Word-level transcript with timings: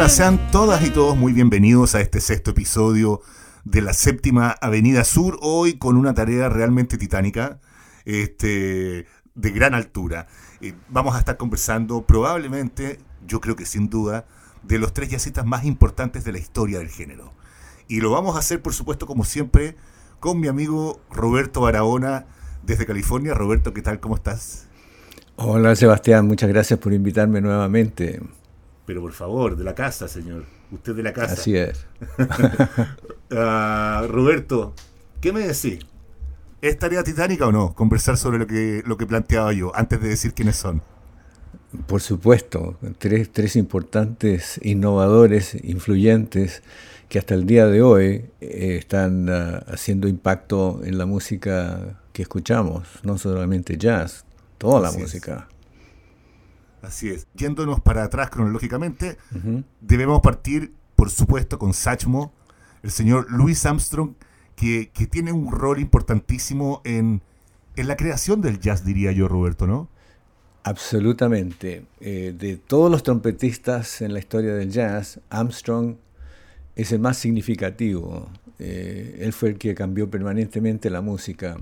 Hola, 0.00 0.08
sean 0.08 0.50
todas 0.50 0.82
y 0.82 0.88
todos 0.88 1.14
muy 1.14 1.34
bienvenidos 1.34 1.94
a 1.94 2.00
este 2.00 2.22
sexto 2.22 2.52
episodio 2.52 3.20
de 3.64 3.82
la 3.82 3.92
séptima 3.92 4.56
Avenida 4.62 5.04
Sur, 5.04 5.38
hoy 5.42 5.74
con 5.74 5.98
una 5.98 6.14
tarea 6.14 6.48
realmente 6.48 6.96
titánica, 6.96 7.60
este, 8.06 9.04
de 9.34 9.50
gran 9.50 9.74
altura. 9.74 10.26
Eh, 10.62 10.72
vamos 10.88 11.16
a 11.16 11.18
estar 11.18 11.36
conversando 11.36 12.06
probablemente, 12.06 12.98
yo 13.26 13.42
creo 13.42 13.56
que 13.56 13.66
sin 13.66 13.90
duda, 13.90 14.24
de 14.62 14.78
los 14.78 14.94
tres 14.94 15.10
jazzistas 15.10 15.44
más 15.44 15.66
importantes 15.66 16.24
de 16.24 16.32
la 16.32 16.38
historia 16.38 16.78
del 16.78 16.88
género. 16.88 17.34
Y 17.86 18.00
lo 18.00 18.10
vamos 18.10 18.36
a 18.36 18.38
hacer, 18.38 18.62
por 18.62 18.72
supuesto, 18.72 19.04
como 19.04 19.24
siempre, 19.24 19.76
con 20.18 20.40
mi 20.40 20.48
amigo 20.48 21.02
Roberto 21.10 21.60
Barahona 21.60 22.24
desde 22.62 22.86
California. 22.86 23.34
Roberto, 23.34 23.74
¿qué 23.74 23.82
tal? 23.82 24.00
¿Cómo 24.00 24.14
estás? 24.14 24.66
Hola 25.36 25.76
Sebastián, 25.76 26.26
muchas 26.26 26.48
gracias 26.48 26.78
por 26.78 26.94
invitarme 26.94 27.42
nuevamente. 27.42 28.18
Pero 28.86 29.00
por 29.00 29.12
favor, 29.12 29.56
de 29.56 29.64
la 29.64 29.74
casa, 29.74 30.08
señor. 30.08 30.44
Usted 30.70 30.94
de 30.94 31.02
la 31.02 31.12
casa. 31.12 31.34
Así 31.34 31.56
es. 31.56 31.86
uh, 33.30 34.06
Roberto, 34.08 34.74
¿qué 35.20 35.32
me 35.32 35.40
decís? 35.40 35.80
¿Es 36.60 36.78
tarea 36.78 37.02
titánica 37.02 37.46
o 37.46 37.52
no? 37.52 37.74
Conversar 37.74 38.16
sobre 38.16 38.38
lo 38.38 38.46
que, 38.46 38.82
lo 38.84 38.96
que 38.96 39.06
planteaba 39.06 39.52
yo, 39.52 39.74
antes 39.74 40.00
de 40.00 40.08
decir 40.08 40.34
quiénes 40.34 40.56
son. 40.56 40.82
Por 41.86 42.00
supuesto, 42.00 42.76
tres, 42.98 43.30
tres 43.32 43.56
importantes 43.56 44.60
innovadores, 44.62 45.56
influyentes, 45.62 46.62
que 47.08 47.18
hasta 47.18 47.34
el 47.34 47.46
día 47.46 47.66
de 47.66 47.82
hoy 47.82 48.24
eh, 48.40 48.76
están 48.78 49.28
uh, 49.28 49.60
haciendo 49.72 50.06
impacto 50.06 50.80
en 50.84 50.98
la 50.98 51.06
música 51.06 52.00
que 52.12 52.22
escuchamos, 52.22 52.86
no 53.02 53.18
solamente 53.18 53.76
jazz, 53.78 54.24
toda 54.58 54.86
Así 54.86 54.96
la 54.96 55.02
música. 55.02 55.48
Es. 55.48 55.59
Así 56.82 57.08
es. 57.10 57.26
Yéndonos 57.34 57.80
para 57.80 58.04
atrás 58.04 58.30
cronológicamente, 58.30 59.18
debemos 59.80 60.20
partir, 60.20 60.72
por 60.96 61.10
supuesto, 61.10 61.58
con 61.58 61.74
Sachmo, 61.74 62.32
el 62.82 62.90
señor 62.90 63.30
Louis 63.30 63.64
Armstrong, 63.66 64.14
que, 64.56 64.90
tiene 65.10 65.32
un 65.32 65.50
rol 65.52 65.80
importantísimo 65.80 66.82
en, 66.84 67.22
la 67.76 67.96
creación 67.96 68.42
del 68.42 68.60
jazz, 68.60 68.84
diría 68.84 69.12
yo, 69.12 69.26
Roberto, 69.26 69.66
¿no? 69.66 69.88
Absolutamente. 70.64 71.86
Eh, 72.00 72.34
de 72.36 72.56
todos 72.56 72.90
los 72.90 73.02
trompetistas 73.02 74.02
en 74.02 74.12
la 74.12 74.18
historia 74.18 74.54
del 74.54 74.70
jazz, 74.70 75.20
Armstrong 75.30 75.96
es 76.76 76.92
el 76.92 77.00
más 77.00 77.16
significativo. 77.16 78.28
Eh, 78.58 79.18
él 79.20 79.32
fue 79.32 79.50
el 79.50 79.58
que 79.58 79.74
cambió 79.74 80.10
permanentemente 80.10 80.90
la 80.90 81.00
música. 81.00 81.56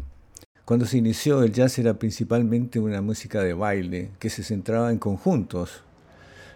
Cuando 0.68 0.84
se 0.84 0.98
inició, 0.98 1.42
el 1.42 1.54
jazz 1.54 1.78
era 1.78 1.94
principalmente 1.94 2.78
una 2.78 3.00
música 3.00 3.40
de 3.40 3.54
baile 3.54 4.10
que 4.18 4.28
se 4.28 4.42
centraba 4.42 4.92
en 4.92 4.98
conjuntos. 4.98 5.82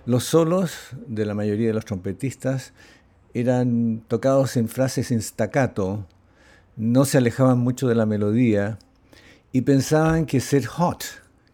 Los 0.04 0.24
solos 0.24 0.90
de 1.06 1.24
la 1.24 1.32
mayoría 1.32 1.68
de 1.68 1.72
los 1.72 1.86
trompetistas 1.86 2.74
eran 3.32 4.02
tocados 4.08 4.58
en 4.58 4.68
frases 4.68 5.12
en 5.12 5.22
staccato, 5.22 6.04
no 6.76 7.06
se 7.06 7.16
alejaban 7.16 7.60
mucho 7.60 7.88
de 7.88 7.94
la 7.94 8.04
melodía 8.04 8.78
y 9.50 9.62
pensaban 9.62 10.26
que 10.26 10.40
ser 10.40 10.66
hot, 10.66 11.04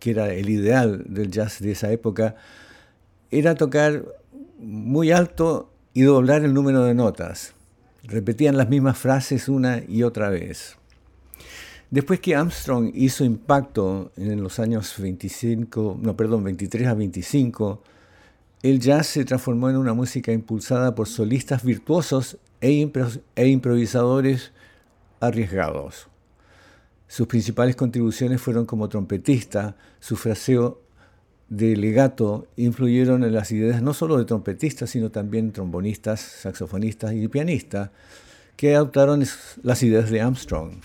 que 0.01 0.11
era 0.11 0.33
el 0.33 0.49
ideal 0.49 1.05
del 1.07 1.31
jazz 1.31 1.61
de 1.61 1.71
esa 1.71 1.93
época, 1.93 2.35
era 3.31 3.55
tocar 3.55 4.05
muy 4.59 5.13
alto 5.13 5.71
y 5.95 6.03
doblar 6.03 6.43
el 6.43 6.55
número 6.55 6.83
de 6.83 6.95
notas. 6.95 7.55
Repetían 8.03 8.57
las 8.57 8.69
mismas 8.69 8.99
frases 8.99 9.49
una 9.49 9.81
y 9.87 10.03
otra 10.03 10.29
vez. 10.29 10.78
Después 11.91 12.21
que 12.21 12.37
Armstrong 12.37 12.91
hizo 12.95 13.25
impacto 13.25 14.13
en 14.17 14.43
los 14.43 14.59
años 14.59 14.95
25, 14.99 15.99
no, 16.03 16.17
perdón, 16.17 16.45
23 16.45 16.87
a 16.87 16.95
25, 16.95 17.83
el 18.63 18.79
jazz 18.79 19.07
se 19.07 19.25
transformó 19.25 19.71
en 19.71 19.77
una 19.77 19.95
música 19.95 20.31
impulsada 20.31 20.95
por 20.95 21.09
solistas 21.09 21.65
virtuosos 21.65 22.37
e, 22.61 22.91
e 23.37 23.49
improvisadores 23.49 24.53
arriesgados. 25.21 26.09
Sus 27.07 27.27
principales 27.27 27.75
contribuciones 27.75 28.43
fueron 28.43 28.67
como 28.67 28.91
trompetista, 28.91 29.77
su 29.99 30.17
fraseo 30.17 30.83
de 31.49 31.75
legato 31.75 32.47
influyeron 32.57 33.25
en 33.25 33.33
las 33.33 33.51
ideas 33.51 33.81
no 33.81 33.95
solo 33.95 34.19
de 34.19 34.27
trompetistas, 34.27 34.91
sino 34.91 35.11
también 35.11 35.53
trombonistas, 35.53 36.21
saxofonistas 36.21 37.15
y 37.15 37.29
pianistas, 37.29 37.91
que 38.57 38.75
adoptaron 38.75 39.25
las 39.63 39.83
ideas 39.83 40.11
de 40.11 40.21
Armstrong. 40.21 40.83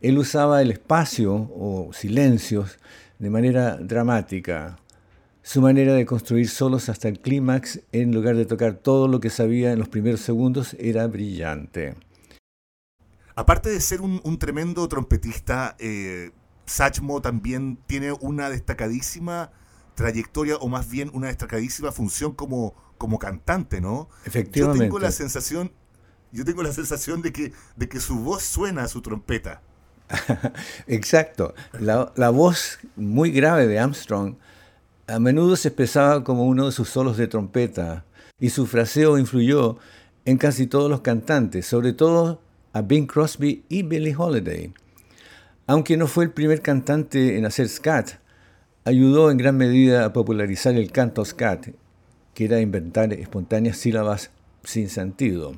Él 0.00 0.18
usaba 0.18 0.62
el 0.62 0.70
espacio 0.70 1.34
o 1.34 1.90
silencios 1.92 2.78
de 3.18 3.30
manera 3.30 3.76
dramática. 3.76 4.78
Su 5.42 5.60
manera 5.60 5.94
de 5.94 6.06
construir 6.06 6.48
solos 6.48 6.88
hasta 6.88 7.08
el 7.08 7.20
clímax, 7.20 7.80
en 7.90 8.14
lugar 8.14 8.36
de 8.36 8.44
tocar 8.44 8.74
todo 8.74 9.08
lo 9.08 9.18
que 9.18 9.30
sabía 9.30 9.72
en 9.72 9.78
los 9.78 9.88
primeros 9.88 10.20
segundos, 10.20 10.76
era 10.78 11.06
brillante. 11.06 11.96
Aparte 13.34 13.70
de 13.70 13.80
ser 13.80 14.00
un, 14.00 14.38
tremendo 14.38 14.86
trompetista, 14.88 15.74
eh, 15.78 16.32
Sachmo 16.66 17.22
también 17.22 17.78
tiene 17.86 18.12
una 18.12 18.50
destacadísima 18.50 19.52
trayectoria, 19.94 20.56
o 20.56 20.68
más 20.68 20.88
bien 20.88 21.10
una 21.12 21.28
destacadísima 21.28 21.90
función 21.90 22.32
como, 22.32 22.74
como 22.98 23.18
cantante, 23.18 23.80
¿no? 23.80 24.08
Efectivamente. 24.24 24.78
Yo 24.78 24.84
tengo 24.84 24.98
la 24.98 25.10
sensación, 25.10 25.72
yo 26.30 26.44
tengo 26.44 26.62
la 26.62 26.72
sensación 26.72 27.22
de 27.22 27.32
que, 27.32 27.52
de 27.74 27.88
que 27.88 27.98
su 28.00 28.20
voz 28.20 28.42
suena 28.42 28.84
a 28.84 28.88
su 28.88 29.02
trompeta. 29.02 29.62
Exacto. 30.86 31.54
La, 31.80 32.30
voz 32.30 32.78
muy 32.96 33.30
grave 33.30 33.66
de 33.66 33.78
Armstrong 33.78 34.36
a 35.06 35.18
menudo 35.18 35.56
se 35.56 35.68
expresaba 35.68 36.22
como 36.24 36.46
uno 36.46 36.66
de 36.66 36.72
sus 36.72 36.88
solos 36.88 37.16
de 37.16 37.28
trompeta 37.28 38.04
y 38.38 38.50
su 38.50 38.66
fraseo 38.66 39.18
influyó 39.18 39.78
en 40.24 40.36
casi 40.36 40.66
todos 40.66 40.90
los 40.90 41.00
cantantes, 41.00 41.66
sobre 41.66 41.92
todo 41.92 42.42
a 42.72 42.82
Bing 42.82 43.06
Crosby 43.06 43.64
y 43.68 43.82
Billie 43.82 44.14
Holiday. 44.16 44.72
Aunque 45.66 45.96
no 45.96 46.06
fue 46.06 46.24
el 46.24 46.30
primer 46.30 46.60
cantante 46.60 47.38
en 47.38 47.46
hacer 47.46 47.68
scat, 47.68 48.12
ayudó 48.84 49.30
en 49.30 49.38
gran 49.38 49.56
medida 49.56 50.04
a 50.04 50.12
popularizar 50.12 50.74
el 50.74 50.92
canto 50.92 51.24
scat, 51.24 51.68
que 52.34 52.44
era 52.44 52.60
inventar 52.60 53.12
espontáneas 53.12 53.78
sílabas 53.78 54.30
sin 54.64 54.88
sentido. 54.88 55.54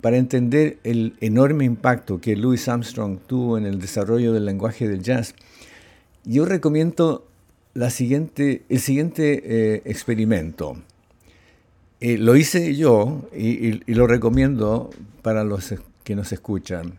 Para 0.00 0.16
entender 0.16 0.78
el 0.84 1.16
enorme 1.20 1.64
impacto 1.64 2.20
que 2.20 2.36
Louis 2.36 2.68
Armstrong 2.68 3.18
tuvo 3.26 3.58
en 3.58 3.66
el 3.66 3.80
desarrollo 3.80 4.32
del 4.32 4.44
lenguaje 4.44 4.86
del 4.86 5.02
jazz, 5.02 5.34
yo 6.24 6.44
recomiendo 6.44 7.26
el 7.74 7.90
siguiente 7.90 8.62
eh, 8.70 9.82
experimento. 9.84 10.76
Eh, 12.00 12.16
lo 12.16 12.36
hice 12.36 12.76
yo 12.76 13.28
y, 13.34 13.80
y 13.90 13.94
lo 13.94 14.06
recomiendo 14.06 14.90
para 15.22 15.42
los 15.42 15.74
que 16.04 16.14
nos 16.14 16.32
escuchan. 16.32 16.98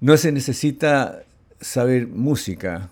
No 0.00 0.16
se 0.16 0.30
necesita 0.30 1.24
saber 1.60 2.06
música, 2.06 2.90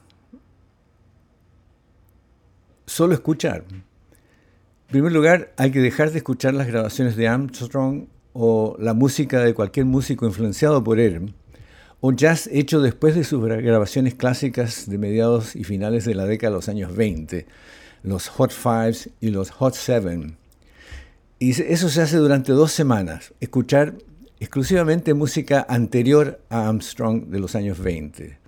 solo 2.87 3.15
escuchar. 3.15 3.65
En 3.71 4.91
primer 4.91 5.13
lugar, 5.13 5.53
hay 5.57 5.71
que 5.71 5.81
dejar 5.81 6.11
de 6.11 6.19
escuchar 6.19 6.55
las 6.55 6.67
grabaciones 6.67 7.15
de 7.15 7.29
Armstrong 7.29 8.07
o 8.34 8.77
la 8.78 8.93
música 8.93 9.41
de 9.43 9.55
cualquier 9.55 9.87
músico 9.87 10.27
influenciado 10.27 10.84
por 10.84 11.00
él, 11.00 11.33
o 12.00 12.12
jazz 12.12 12.50
hecho 12.53 12.83
después 12.83 13.15
de 13.15 13.25
sus 13.25 13.43
grabaciones 13.43 14.15
clásicas 14.15 14.91
de 14.91 14.99
mediados 14.99 15.56
y 15.56 15.65
finales 15.65 16.05
de 16.05 16.15
la 16.15 16.27
década 16.27 16.50
de 16.50 16.56
los 16.56 16.69
años 16.69 16.95
20, 16.95 17.47
los 18.03 18.28
Hot 18.28 18.53
Fives 18.53 19.09
y 19.22 19.31
los 19.31 19.50
Hot 19.50 19.75
Seven. 19.75 20.36
Y 21.39 21.51
eso 21.63 21.89
se 21.89 22.03
hace 22.03 22.19
durante 22.19 22.53
dos 22.53 22.72
semanas, 22.72 23.33
escuchar 23.41 23.95
exclusivamente 24.41 25.15
música 25.15 25.65
anterior 25.66 26.41
a 26.51 26.69
Armstrong 26.69 27.28
de 27.28 27.41
los 27.41 27.54
años 27.54 27.78
20 27.78 28.44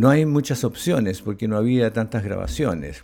no 0.00 0.08
hay 0.08 0.24
muchas 0.24 0.64
opciones 0.64 1.20
porque 1.20 1.46
no 1.46 1.58
había 1.58 1.92
tantas 1.92 2.24
grabaciones. 2.24 3.02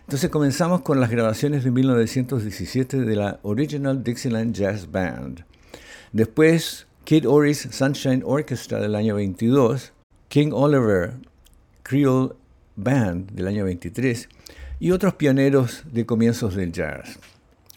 Entonces 0.00 0.28
comenzamos 0.28 0.82
con 0.82 0.98
las 0.98 1.08
grabaciones 1.08 1.62
de 1.62 1.70
1917 1.70 3.02
de 3.02 3.14
la 3.14 3.38
Original 3.44 4.02
Dixieland 4.02 4.52
Jazz 4.52 4.90
Band. 4.90 5.44
Después 6.10 6.88
Kid 7.04 7.28
Ory's 7.28 7.68
Sunshine 7.70 8.24
Orchestra 8.26 8.80
del 8.80 8.96
año 8.96 9.14
22, 9.14 9.92
King 10.26 10.50
Oliver 10.52 11.12
Creole 11.84 12.34
Band 12.74 13.30
del 13.30 13.46
año 13.46 13.64
23 13.64 14.28
y 14.80 14.90
otros 14.90 15.14
pioneros 15.14 15.84
de 15.92 16.06
comienzos 16.06 16.56
del 16.56 16.72
jazz. 16.72 17.20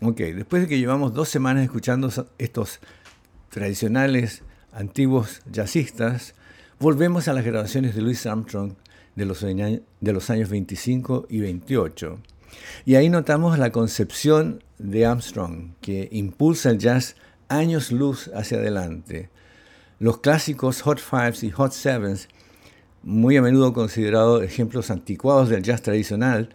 Ok, 0.02 0.18
después 0.18 0.64
de 0.64 0.68
que 0.68 0.80
llevamos 0.80 1.14
dos 1.14 1.30
semanas 1.30 1.66
escuchando 1.66 2.10
estos 2.40 2.80
tradicionales 3.52 4.42
antiguos 4.72 5.44
jazzistas, 5.52 6.34
Volvemos 6.78 7.30
a 7.30 7.34
las 7.34 7.46
grabaciones 7.46 7.96
de 7.96 8.02
Louis 8.02 8.26
Armstrong 8.26 8.74
de 9.16 9.26
los, 9.26 9.44
años 10.30 10.50
25 10.50 11.28
y 11.30 11.40
28. 11.40 12.20
Y 12.86 12.96
ahí 12.96 13.08
notamos 13.08 13.58
la 13.58 13.72
concepción 13.72 14.62
de 14.78 15.06
Armstrong, 15.06 15.76
que 15.80 16.10
impulsa 16.12 16.72
el 16.72 16.80
jazz 16.80 17.16
años 17.48 17.94
luz 17.94 18.30
hacia 18.36 18.58
adelante. 18.58 19.30
Los 20.00 20.18
clásicos 20.18 20.82
Hot 20.82 21.00
Fives 21.00 21.44
y 21.44 21.52
Hot 21.52 21.72
Sevens, 21.72 22.28
muy 23.04 23.38
a 23.38 23.42
menudo 23.42 23.72
considerados 23.72 24.44
ejemplos 24.44 24.92
anticuados 24.92 25.48
del 25.48 25.64
jazz 25.64 25.82
tradicional, 25.82 26.50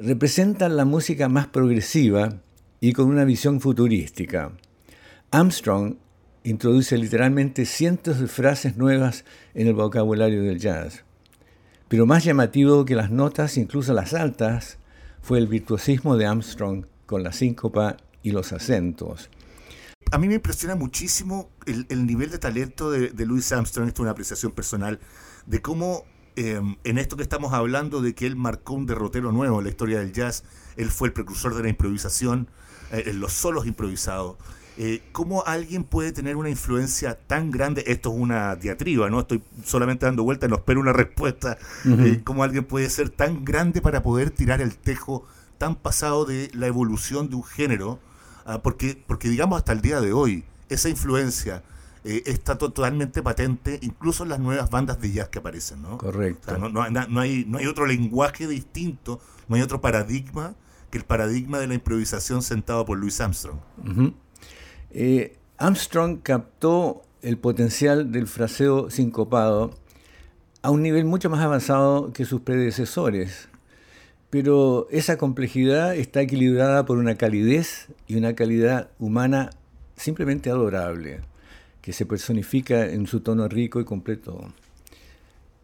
representan 0.00 0.74
la 0.74 0.86
música 0.86 1.28
más 1.28 1.48
progresiva 1.48 2.40
y 2.80 2.94
con 2.94 3.08
una 3.08 3.26
visión 3.26 3.60
futurística. 3.60 4.52
Armstrong 5.30 5.96
introduce 6.44 6.96
literalmente 6.96 7.64
cientos 7.64 8.20
de 8.20 8.28
frases 8.28 8.76
nuevas 8.76 9.24
en 9.54 9.66
el 9.66 9.74
vocabulario 9.74 10.42
del 10.42 10.60
jazz. 10.60 11.04
Pero 11.88 12.06
más 12.06 12.24
llamativo 12.24 12.84
que 12.84 12.94
las 12.94 13.10
notas, 13.10 13.56
incluso 13.56 13.92
las 13.94 14.14
altas, 14.14 14.78
fue 15.22 15.38
el 15.38 15.48
virtuosismo 15.48 16.16
de 16.16 16.26
Armstrong 16.26 16.86
con 17.06 17.22
la 17.22 17.32
síncopa 17.32 17.96
y 18.22 18.30
los 18.30 18.52
acentos. 18.52 19.30
A 20.10 20.18
mí 20.18 20.28
me 20.28 20.34
impresiona 20.34 20.74
muchísimo 20.74 21.50
el, 21.66 22.06
nivel 22.06 22.30
de 22.30 22.38
talento 22.38 22.90
de, 22.90 23.26
Louis 23.26 23.50
Armstrong, 23.52 23.88
esto 23.88 24.02
es 24.02 24.04
una 24.04 24.10
apreciación 24.10 24.52
personal, 24.52 25.00
de 25.46 25.62
cómo 25.62 26.04
em, 26.36 26.76
en 26.84 26.98
esto 26.98 27.16
que 27.16 27.22
estamos 27.22 27.54
hablando 27.54 28.02
de 28.02 28.14
que 28.14 28.26
él 28.26 28.36
marcó 28.36 28.74
un 28.74 28.86
derrotero 28.86 29.32
nuevo 29.32 29.58
en 29.58 29.64
la 29.64 29.70
historia 29.70 29.98
del 30.00 30.12
jazz, 30.12 30.44
él 30.76 30.90
fue 30.90 31.08
el 31.08 31.14
precursor 31.14 31.54
de 31.54 31.62
la 31.62 31.68
improvisación, 31.70 32.48
eh, 32.92 33.04
en 33.06 33.20
los 33.20 33.32
solos 33.32 33.66
improvisados. 33.66 34.36
Eh, 34.76 35.02
¿Cómo 35.12 35.44
alguien 35.46 35.84
puede 35.84 36.12
tener 36.12 36.36
una 36.36 36.50
influencia 36.50 37.14
tan 37.14 37.50
grande? 37.50 37.84
Esto 37.86 38.10
es 38.12 38.18
una 38.18 38.56
diatriba, 38.56 39.08
¿no? 39.08 39.20
Estoy 39.20 39.42
solamente 39.64 40.06
dando 40.06 40.24
vueltas, 40.24 40.50
no 40.50 40.56
espero 40.56 40.80
una 40.80 40.92
respuesta. 40.92 41.58
Eh, 41.84 42.20
¿Cómo 42.24 42.42
alguien 42.42 42.64
puede 42.64 42.90
ser 42.90 43.10
tan 43.10 43.44
grande 43.44 43.80
para 43.80 44.02
poder 44.02 44.30
tirar 44.30 44.60
el 44.60 44.76
tejo 44.76 45.24
tan 45.58 45.76
pasado 45.76 46.24
de 46.24 46.50
la 46.54 46.66
evolución 46.66 47.30
de 47.30 47.36
un 47.36 47.44
género? 47.44 48.00
Ah, 48.46 48.60
porque, 48.62 49.02
porque 49.06 49.28
digamos 49.28 49.58
hasta 49.58 49.72
el 49.72 49.80
día 49.80 50.00
de 50.00 50.12
hoy, 50.12 50.44
esa 50.68 50.88
influencia 50.88 51.62
está 52.04 52.58
totalmente 52.58 53.22
patente, 53.22 53.78
incluso 53.80 54.24
en 54.24 54.28
las 54.28 54.38
nuevas 54.38 54.68
bandas 54.68 55.00
de 55.00 55.10
jazz 55.10 55.30
que 55.30 55.38
aparecen, 55.38 55.80
¿no? 55.80 55.96
Correcto. 55.96 56.58
no, 56.58 56.82
hay, 56.82 57.46
no 57.48 57.58
hay 57.58 57.66
otro 57.66 57.86
lenguaje 57.86 58.46
distinto, 58.46 59.20
no 59.48 59.56
hay 59.56 59.62
otro 59.62 59.80
paradigma 59.80 60.54
que 60.90 60.98
el 60.98 61.04
paradigma 61.04 61.58
de 61.58 61.66
la 61.66 61.74
improvisación 61.74 62.42
sentado 62.42 62.84
por 62.84 62.98
Louis 62.98 63.20
Armstrong. 63.20 63.58
Eh, 64.96 65.34
Armstrong 65.58 66.20
captó 66.22 67.02
el 67.20 67.36
potencial 67.36 68.12
del 68.12 68.28
fraseo 68.28 68.90
sincopado 68.90 69.72
a 70.62 70.70
un 70.70 70.82
nivel 70.82 71.04
mucho 71.04 71.28
más 71.28 71.40
avanzado 71.40 72.12
que 72.12 72.24
sus 72.24 72.42
predecesores, 72.42 73.48
pero 74.30 74.86
esa 74.92 75.18
complejidad 75.18 75.96
está 75.96 76.20
equilibrada 76.22 76.86
por 76.86 76.98
una 76.98 77.16
calidez 77.16 77.88
y 78.06 78.14
una 78.14 78.34
calidad 78.34 78.88
humana 79.00 79.50
simplemente 79.96 80.48
adorable, 80.48 81.22
que 81.82 81.92
se 81.92 82.06
personifica 82.06 82.86
en 82.86 83.08
su 83.08 83.20
tono 83.20 83.48
rico 83.48 83.80
y 83.80 83.84
completo. 83.84 84.52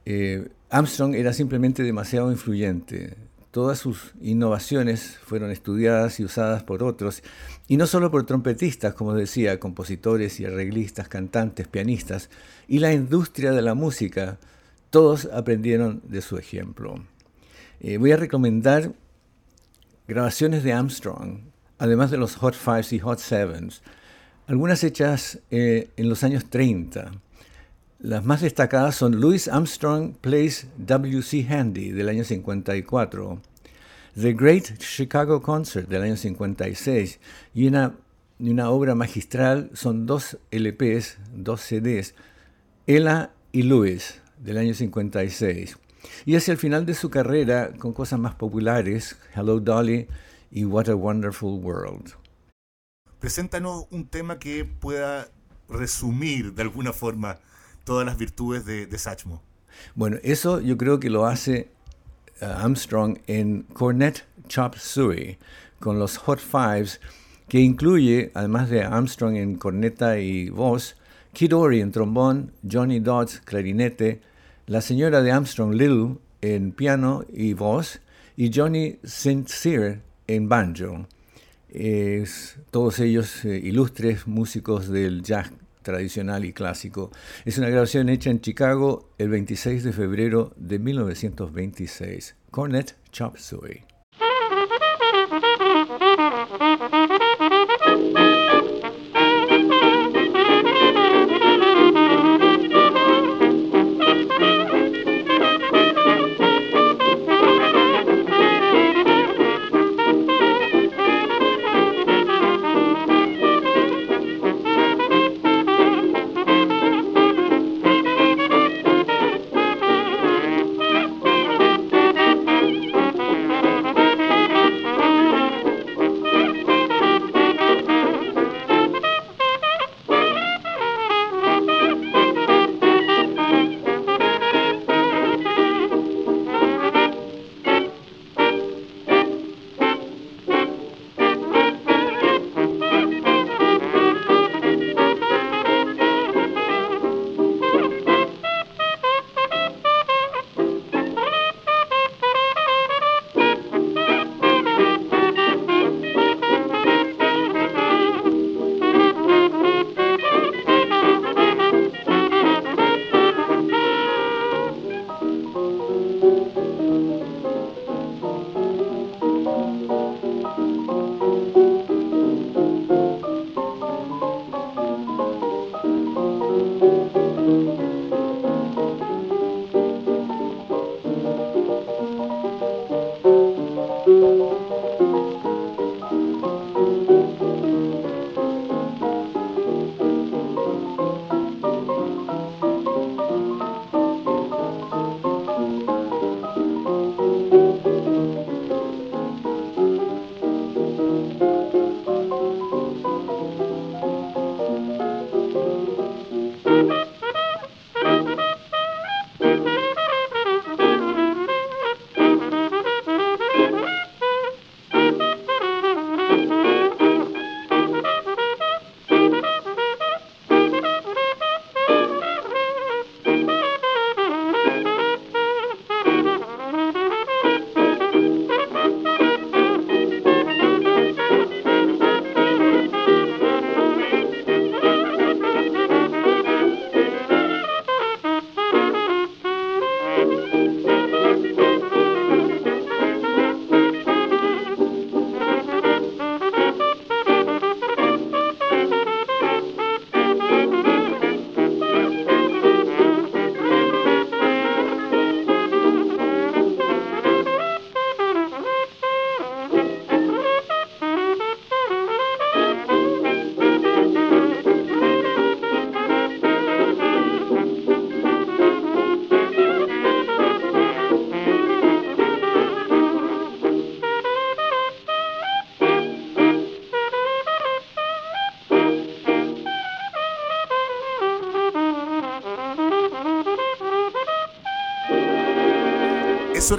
Eh, 0.07 0.49
Armstrong 0.71 1.15
era 1.15 1.33
simplemente 1.33 1.85
demasiado 1.85 2.33
influyente, 2.33 3.17
Todas 3.51 3.81
sus 3.81 4.13
innovaciones 4.21 5.19
fueron 5.25 5.51
estudiadas 5.51 6.21
y 6.21 6.25
usadas 6.25 6.63
por 6.63 6.85
otros, 6.85 7.23
y 7.67 7.77
no 7.77 7.89
solo 7.89 8.11
por 8.11 8.25
trompetistas, 8.25 8.95
como 8.95 9.13
decía, 9.15 9.59
compositores 9.59 10.39
y 10.39 10.45
arreglistas, 10.45 11.09
cantantes, 11.09 11.67
pianistas, 11.67 12.31
y 12.69 12.79
la 12.79 12.93
industria 12.93 13.51
de 13.51 13.63
la 13.63 13.75
música, 13.75 14.39
todos 14.91 15.29
aprendieron 15.33 16.01
de 16.05 16.23
su 16.23 16.37
ejemplo. 16.39 17.05
Eh, 17.81 17.97
voy 17.97 18.13
a 18.13 18.17
recomendar 18.17 18.93
grabaciones 20.07 20.63
de 20.63 20.73
Armstrong, 20.73 21.41
además 21.79 22.13
de 22.13 22.19
los 22.19 22.37
Hot 22.37 22.55
Fives 22.55 22.93
y 22.93 23.01
Hot 23.01 23.19
Sevens, 23.19 23.83
algunas 24.47 24.85
hechas 24.85 25.41
eh, 25.51 25.91
en 25.97 26.09
los 26.09 26.23
años 26.23 26.45
30. 26.51 27.13
Las 28.03 28.25
más 28.25 28.41
destacadas 28.41 28.95
son 28.95 29.21
Louis 29.21 29.47
Armstrong 29.47 30.15
Plays 30.15 30.69
W.C. 30.79 31.47
Handy 31.47 31.91
del 31.91 32.09
año 32.09 32.25
54, 32.25 33.43
The 34.19 34.33
Great 34.33 34.79
Chicago 34.79 35.43
Concert 35.43 35.87
del 35.87 36.05
año 36.05 36.17
56 36.17 37.21
y 37.53 37.67
una, 37.67 37.95
una 38.39 38.71
obra 38.71 38.95
magistral 38.95 39.69
son 39.75 40.07
dos 40.07 40.39
LPs, 40.51 41.19
dos 41.35 41.61
CDs, 41.61 42.15
Ella 42.87 43.33
y 43.53 43.65
Louis 43.65 44.23
del 44.39 44.57
año 44.57 44.73
56. 44.73 45.77
Y 46.25 46.37
hacia 46.37 46.53
el 46.53 46.59
final 46.59 46.87
de 46.87 46.95
su 46.95 47.11
carrera 47.11 47.71
con 47.79 47.93
cosas 47.93 48.19
más 48.19 48.35
populares, 48.35 49.19
Hello 49.35 49.61
Dolly 49.61 50.09
y 50.51 50.65
What 50.65 50.89
a 50.89 50.95
Wonderful 50.95 51.63
World. 51.63 52.15
Preséntanos 53.19 53.89
un 53.91 54.07
tema 54.07 54.39
que 54.39 54.65
pueda 54.65 55.29
resumir 55.69 56.55
de 56.55 56.63
alguna 56.63 56.95
forma 56.95 57.39
todas 57.85 58.07
las 58.07 58.19
virtudes 58.19 58.65
de, 58.65 58.87
de 58.87 58.99
Satchmo. 58.99 59.43
Bueno, 59.95 60.19
eso 60.23 60.61
yo 60.61 60.77
creo 60.77 61.01
que 61.01 61.11
lo 61.11 61.27
hace 61.27 61.71
uh, 62.43 62.47
Armstrong 62.47 63.19
en 63.27 63.63
Cornet 63.63 64.27
Chop 64.49 64.77
Suey, 64.77 65.39
con 65.79 65.99
los 65.99 66.19
Hot 66.19 66.41
Fives, 66.41 67.01
que 67.49 67.61
incluye, 67.61 68.31
además 68.35 68.71
de 68.71 68.83
Armstrong 68.83 69.37
en 69.37 69.57
corneta 69.57 70.19
y 70.19 70.51
voz, 70.51 70.97
Kid 71.33 71.55
Ory 71.55 71.81
en 71.81 71.93
trombón, 71.93 72.53
Johnny 72.69 73.01
Dodds 73.01 73.41
clarinete, 73.41 74.21
la 74.67 74.81
señora 74.81 75.23
de 75.23 75.33
Armstrong 75.33 75.75
Little 75.75 76.19
en 76.43 76.73
piano 76.73 77.25
y 77.33 77.55
voz, 77.55 78.01
y 78.37 78.53
Johnny 78.55 78.99
St. 79.03 79.45
Cyr 79.49 80.01
en 80.27 80.49
banjo. 80.49 81.07
Es, 81.69 82.59
todos 82.71 82.99
ellos 83.01 83.45
eh, 83.45 83.61
ilustres 83.63 84.27
músicos 84.27 84.89
del 84.89 85.23
jazz 85.23 85.51
tradicional 85.83 86.45
y 86.45 86.53
clásico. 86.53 87.11
Es 87.45 87.59
una 87.59 87.69
grabación 87.69 88.09
hecha 88.09 88.31
en 88.31 88.41
Chicago 88.41 89.11
el 89.19 89.29
26 89.29 89.85
de 89.85 89.93
febrero 89.93 90.53
de 90.57 90.79
1926. 90.79 92.37
Cornet 92.51 92.97
Chop 93.11 93.37
Suey. 93.37 93.90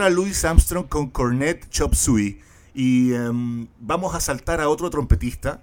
Era 0.01 0.09
Louis 0.09 0.43
Armstrong 0.45 0.87
con 0.87 1.11
Cornet 1.11 1.69
Chop 1.69 1.93
Suey. 1.93 2.39
Y 2.73 3.13
em, 3.13 3.67
vamos 3.79 4.15
a 4.15 4.19
saltar 4.19 4.59
a 4.59 4.67
otro 4.67 4.89
trompetista, 4.89 5.61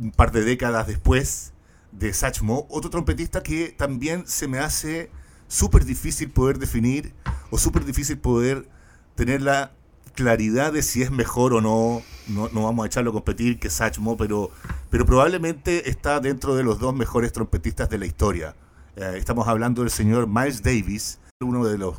un 0.00 0.12
par 0.12 0.32
de 0.32 0.44
décadas 0.44 0.86
después 0.86 1.52
de 1.92 2.14
Satchmo, 2.14 2.66
otro 2.70 2.88
trompetista 2.88 3.42
que 3.42 3.68
también 3.68 4.26
se 4.26 4.48
me 4.48 4.60
hace 4.60 5.10
súper 5.46 5.84
difícil 5.84 6.30
poder 6.30 6.58
definir 6.58 7.12
o 7.50 7.58
súper 7.58 7.84
difícil 7.84 8.16
poder 8.16 8.66
tener 9.14 9.42
la 9.42 9.72
claridad 10.14 10.72
de 10.72 10.80
si 10.80 11.02
es 11.02 11.10
mejor 11.10 11.52
o 11.52 11.60
no, 11.60 12.00
no, 12.28 12.48
vamos 12.48 12.84
a 12.84 12.86
echarlo 12.86 13.10
a 13.10 13.12
competir 13.12 13.58
que 13.58 13.68
Satchmo, 13.68 14.16
pero, 14.16 14.52
pero 14.88 15.04
probablemente 15.04 15.90
está 15.90 16.18
dentro 16.18 16.54
de 16.54 16.62
los 16.62 16.78
dos 16.78 16.94
mejores 16.94 17.30
trompetistas 17.34 17.90
de 17.90 17.98
la 17.98 18.06
historia. 18.06 18.56
Eh, 18.96 19.16
estamos 19.18 19.48
hablando 19.48 19.82
del 19.82 19.90
señor 19.90 20.28
Miles 20.28 20.62
Davis, 20.62 21.18
uno 21.42 21.66
de 21.66 21.76
los 21.76 21.98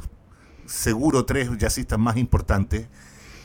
seguro 0.66 1.26
tres 1.26 1.50
jazzistas 1.58 2.00
más 2.00 2.18
importantes, 2.18 2.88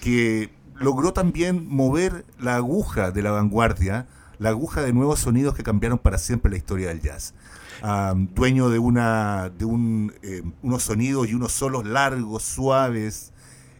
que 0.00 0.50
logró 0.74 1.12
también 1.12 1.68
mover 1.68 2.24
la 2.38 2.56
aguja 2.56 3.10
de 3.10 3.22
la 3.22 3.30
vanguardia, 3.30 4.06
la 4.38 4.50
aguja 4.50 4.82
de 4.82 4.92
nuevos 4.92 5.20
sonidos 5.20 5.54
que 5.54 5.62
cambiaron 5.62 5.98
para 5.98 6.18
siempre 6.18 6.50
la 6.50 6.56
historia 6.56 6.88
del 6.88 7.00
jazz. 7.00 7.34
dueño 8.34 8.70
de, 8.70 8.78
una, 8.78 9.50
de 9.50 9.64
un, 9.64 10.14
eh, 10.22 10.42
unos 10.62 10.82
sonidos 10.82 11.28
y 11.28 11.34
unos 11.34 11.52
solos 11.52 11.86
largos, 11.86 12.42
suaves, 12.42 13.32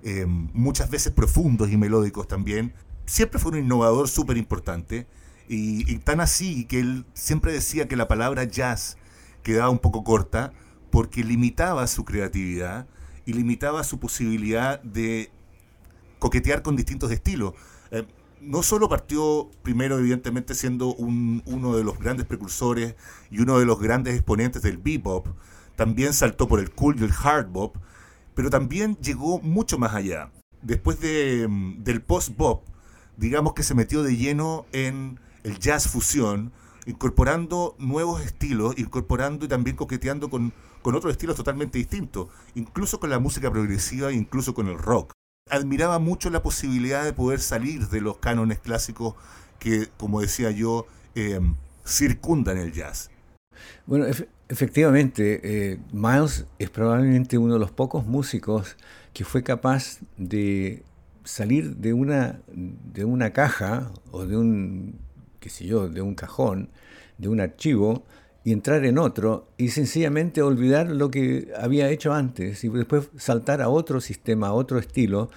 eh, 0.02 0.26
muchas 0.26 0.90
veces 0.90 1.12
profundos 1.12 1.70
y 1.70 1.76
melódicos 1.76 2.28
también. 2.28 2.74
Siempre 3.06 3.38
fue 3.38 3.52
un 3.52 3.58
innovador 3.58 4.08
súper 4.08 4.36
importante 4.36 5.06
y, 5.48 5.98
tan 5.98 6.20
así 6.20 6.64
que 6.64 6.78
él 6.78 7.04
siempre 7.12 7.52
decía 7.52 7.88
que 7.88 7.96
la 7.96 8.06
palabra 8.06 8.44
jazz 8.44 8.96
quedaba 9.42 9.68
un 9.68 9.80
poco 9.80 10.04
corta 10.04 10.52
porque 10.90 11.24
limitaba 11.24 11.86
su 11.88 12.04
creatividad 12.04 12.86
y 13.26 13.32
limitaba 13.32 13.84
su 13.84 13.98
posibilidad 13.98 14.82
de 14.82 15.30
coquetear 16.18 16.62
con 16.62 16.76
distintos 16.76 17.10
estilos. 17.10 17.54
Eh, 17.90 18.06
no 18.40 18.62
solo 18.62 18.88
partió 18.88 19.50
primero, 19.62 19.98
evidentemente, 19.98 20.54
siendo 20.54 20.94
uno 20.94 21.76
de 21.76 21.84
los 21.84 21.98
grandes 21.98 22.26
precursores 22.26 22.94
y 23.30 23.40
uno 23.40 23.58
de 23.58 23.66
los 23.66 23.80
grandes 23.80 24.14
exponentes 24.14 24.62
del 24.62 24.78
bebop, 24.78 25.26
también 25.76 26.12
saltó 26.12 26.48
por 26.48 26.60
el 26.60 26.70
cool 26.70 26.96
y 26.98 27.04
el 27.04 27.12
hard 27.12 27.48
bop, 27.48 27.76
pero 28.34 28.50
también 28.50 28.96
llegó 28.96 29.40
mucho 29.40 29.78
más 29.78 29.94
allá. 29.94 30.30
Después 30.62 31.00
de, 31.00 31.46
mm, 31.48 31.82
del 31.82 32.02
post-bop, 32.02 32.64
digamos 33.16 33.54
que 33.54 33.62
se 33.62 33.74
metió 33.74 34.02
de 34.02 34.16
lleno 34.16 34.66
en 34.72 35.18
el 35.42 35.58
jazz 35.58 35.88
fusión, 35.88 36.52
incorporando 36.86 37.76
nuevos 37.78 38.22
estilos, 38.22 38.78
incorporando 38.78 39.44
y 39.44 39.48
también 39.48 39.76
coqueteando 39.76 40.30
con, 40.30 40.52
con 40.82 40.94
otros 40.94 41.12
estilos 41.12 41.36
totalmente 41.36 41.78
distintos, 41.78 42.28
incluso 42.54 43.00
con 43.00 43.10
la 43.10 43.18
música 43.18 43.50
progresiva, 43.50 44.12
incluso 44.12 44.54
con 44.54 44.68
el 44.68 44.78
rock 44.78 45.12
admiraba 45.50 45.98
mucho 45.98 46.30
la 46.30 46.42
posibilidad 46.42 47.04
de 47.04 47.12
poder 47.12 47.40
salir 47.40 47.88
de 47.88 48.00
los 48.00 48.18
cánones 48.18 48.60
clásicos 48.60 49.14
que, 49.58 49.88
como 49.98 50.20
decía 50.20 50.50
yo, 50.50 50.86
em, 51.14 51.54
circundan 51.84 52.56
el 52.56 52.72
jazz. 52.72 53.10
Bueno, 53.86 54.06
efectivamente, 54.48 55.40
eh, 55.42 55.78
Miles 55.92 56.46
es 56.58 56.70
probablemente 56.70 57.36
uno 57.36 57.54
de 57.54 57.60
los 57.60 57.70
pocos 57.70 58.06
músicos 58.06 58.76
que 59.12 59.24
fue 59.24 59.42
capaz 59.42 59.98
de 60.16 60.82
salir 61.24 61.76
de 61.76 61.92
una, 61.92 62.40
de 62.46 63.04
una 63.04 63.32
caja 63.32 63.90
o 64.12 64.24
de 64.24 64.36
un, 64.36 64.98
qué 65.40 65.50
sé 65.50 65.66
yo, 65.66 65.88
de 65.88 66.00
un 66.00 66.14
cajón, 66.14 66.70
de 67.18 67.28
un 67.28 67.40
archivo, 67.40 68.04
y 68.50 68.52
entrar 68.52 68.84
en 68.84 68.98
otro 68.98 69.46
y 69.58 69.68
sencillamente 69.68 70.42
olvidar 70.42 70.90
lo 70.90 71.08
que 71.08 71.52
había 71.56 71.88
hecho 71.88 72.12
antes 72.12 72.64
y 72.64 72.68
después 72.68 73.08
saltar 73.16 73.62
a 73.62 73.68
otro 73.68 74.00
sistema, 74.00 74.48
a 74.48 74.52
otro 74.52 74.80
estilo 74.80 75.30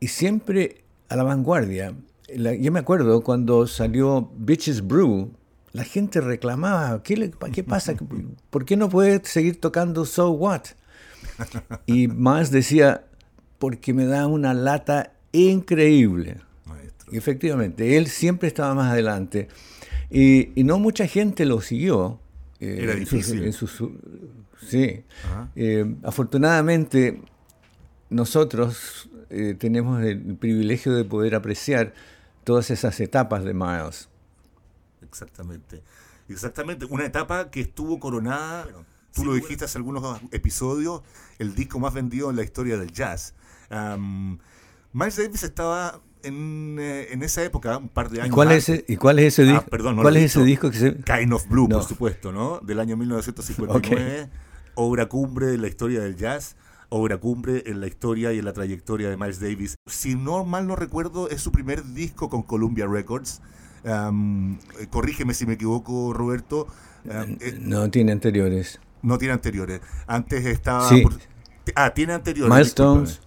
y 0.00 0.08
siempre 0.08 0.84
a 1.10 1.16
la 1.16 1.22
vanguardia. 1.22 1.94
yo 2.34 2.72
me 2.72 2.78
acuerdo 2.78 3.20
cuando 3.22 3.66
salió 3.66 4.30
Bitches 4.38 4.86
Brew, 4.86 5.32
la 5.72 5.84
gente 5.84 6.22
reclamaba, 6.22 7.02
¿qué, 7.02 7.30
qué 7.52 7.62
pasa? 7.62 7.94
¿Por 8.50 8.64
qué 8.64 8.78
no 8.78 8.88
puede 8.88 9.22
seguir 9.24 9.60
tocando 9.60 10.06
So 10.06 10.30
What? 10.30 10.62
Y 11.84 12.08
más 12.08 12.50
decía, 12.50 13.04
porque 13.58 13.92
me 13.92 14.06
da 14.06 14.26
una 14.28 14.54
lata 14.54 15.12
increíble. 15.32 16.38
efectivamente, 17.12 17.98
él 17.98 18.06
siempre 18.06 18.48
estaba 18.48 18.74
más 18.74 18.92
adelante. 18.92 19.48
Y, 20.14 20.62
no 20.62 20.78
mucha 20.78 21.06
gente 21.06 21.44
lo 21.44 21.60
siguió. 21.60 22.20
Eh, 22.60 22.78
Era 22.82 22.94
difícil. 22.94 23.52
sí. 24.60 25.02
Eh, 25.56 25.96
afortunadamente, 26.04 27.20
nosotros 28.10 29.10
eh, 29.28 29.56
tenemos 29.58 30.02
el 30.04 30.36
privilegio 30.36 30.92
de 30.94 31.04
poder 31.04 31.34
apreciar 31.34 31.94
todas 32.44 32.70
esas 32.70 33.00
etapas 33.00 33.44
de 33.44 33.54
Miles. 33.54 34.08
Exactamente. 35.02 35.82
Exactamente. 36.28 36.86
Una 36.86 37.04
etapa 37.04 37.50
que 37.50 37.60
estuvo 37.60 37.98
coronada, 37.98 38.68
tú 39.12 39.24
lo 39.24 39.34
dijiste 39.34 39.64
hace 39.64 39.78
algunos 39.78 40.20
episodios, 40.30 41.02
el 41.40 41.56
disco 41.56 41.80
más 41.80 41.92
vendido 41.92 42.30
en 42.30 42.36
la 42.36 42.44
historia 42.44 42.78
del 42.78 42.92
jazz. 42.92 43.34
Miles 44.92 45.16
Davis 45.16 45.42
estaba 45.42 46.00
eh, 46.24 47.08
en, 47.10 47.22
esa 47.22 47.44
época, 47.44 47.78
un 47.78 47.88
par 47.88 48.10
de 48.10 48.20
años. 48.20 48.28
¿Y 48.28 48.34
cuál, 48.34 48.52
es, 48.52 48.68
ese, 48.68 48.84
¿y 48.88 48.96
cuál 48.96 49.18
es 49.18 49.38
ese 49.38 49.42
ah, 49.50 49.52
disco? 49.52 49.70
perdón, 49.70 49.96
¿Cuál 49.96 50.16
es 50.16 50.24
ese 50.24 50.42
disco 50.44 50.70
que 50.70 50.78
se... 50.78 50.94
Kind 50.96 51.32
of 51.32 51.46
Blue, 51.48 51.68
por 51.68 51.82
supuesto, 51.82 52.32
¿no? 52.32 52.60
Del 52.60 52.80
año 52.80 52.96
1959. 52.96 54.28
Obra 54.76 55.06
cumbre 55.06 55.46
de 55.46 55.58
la 55.58 55.68
historia 55.68 56.00
del 56.00 56.16
jazz. 56.16 56.56
Obra 56.88 57.18
cumbre 57.18 57.64
en 57.66 57.80
la 57.80 57.86
historia 57.86 58.32
y 58.32 58.38
en 58.38 58.44
la 58.44 58.52
trayectoria 58.52 59.10
de 59.10 59.16
Miles 59.16 59.40
Davis. 59.40 59.76
Si 59.86 60.14
no 60.14 60.44
mal 60.44 60.66
no 60.66 60.76
recuerdo, 60.76 61.28
es 61.28 61.40
su 61.40 61.52
primer 61.52 61.84
disco 61.84 62.28
con 62.28 62.42
Columbia 62.42 62.86
Records. 62.86 63.40
Eh, 63.84 64.86
corrígeme 64.90 65.34
si 65.34 65.46
me 65.46 65.54
equivoco, 65.54 66.12
Roberto. 66.12 66.66
Eh, 67.04 67.58
no 67.60 67.90
tiene 67.90 68.12
anteriores. 68.12 68.80
No 69.02 69.18
tiene 69.18 69.34
anteriores. 69.34 69.80
Antes 70.06 70.46
estaba. 70.46 70.88
ah, 71.74 71.94
tiene 71.94 72.14
anteriores. 72.14 72.52
Milestones. 72.52 73.20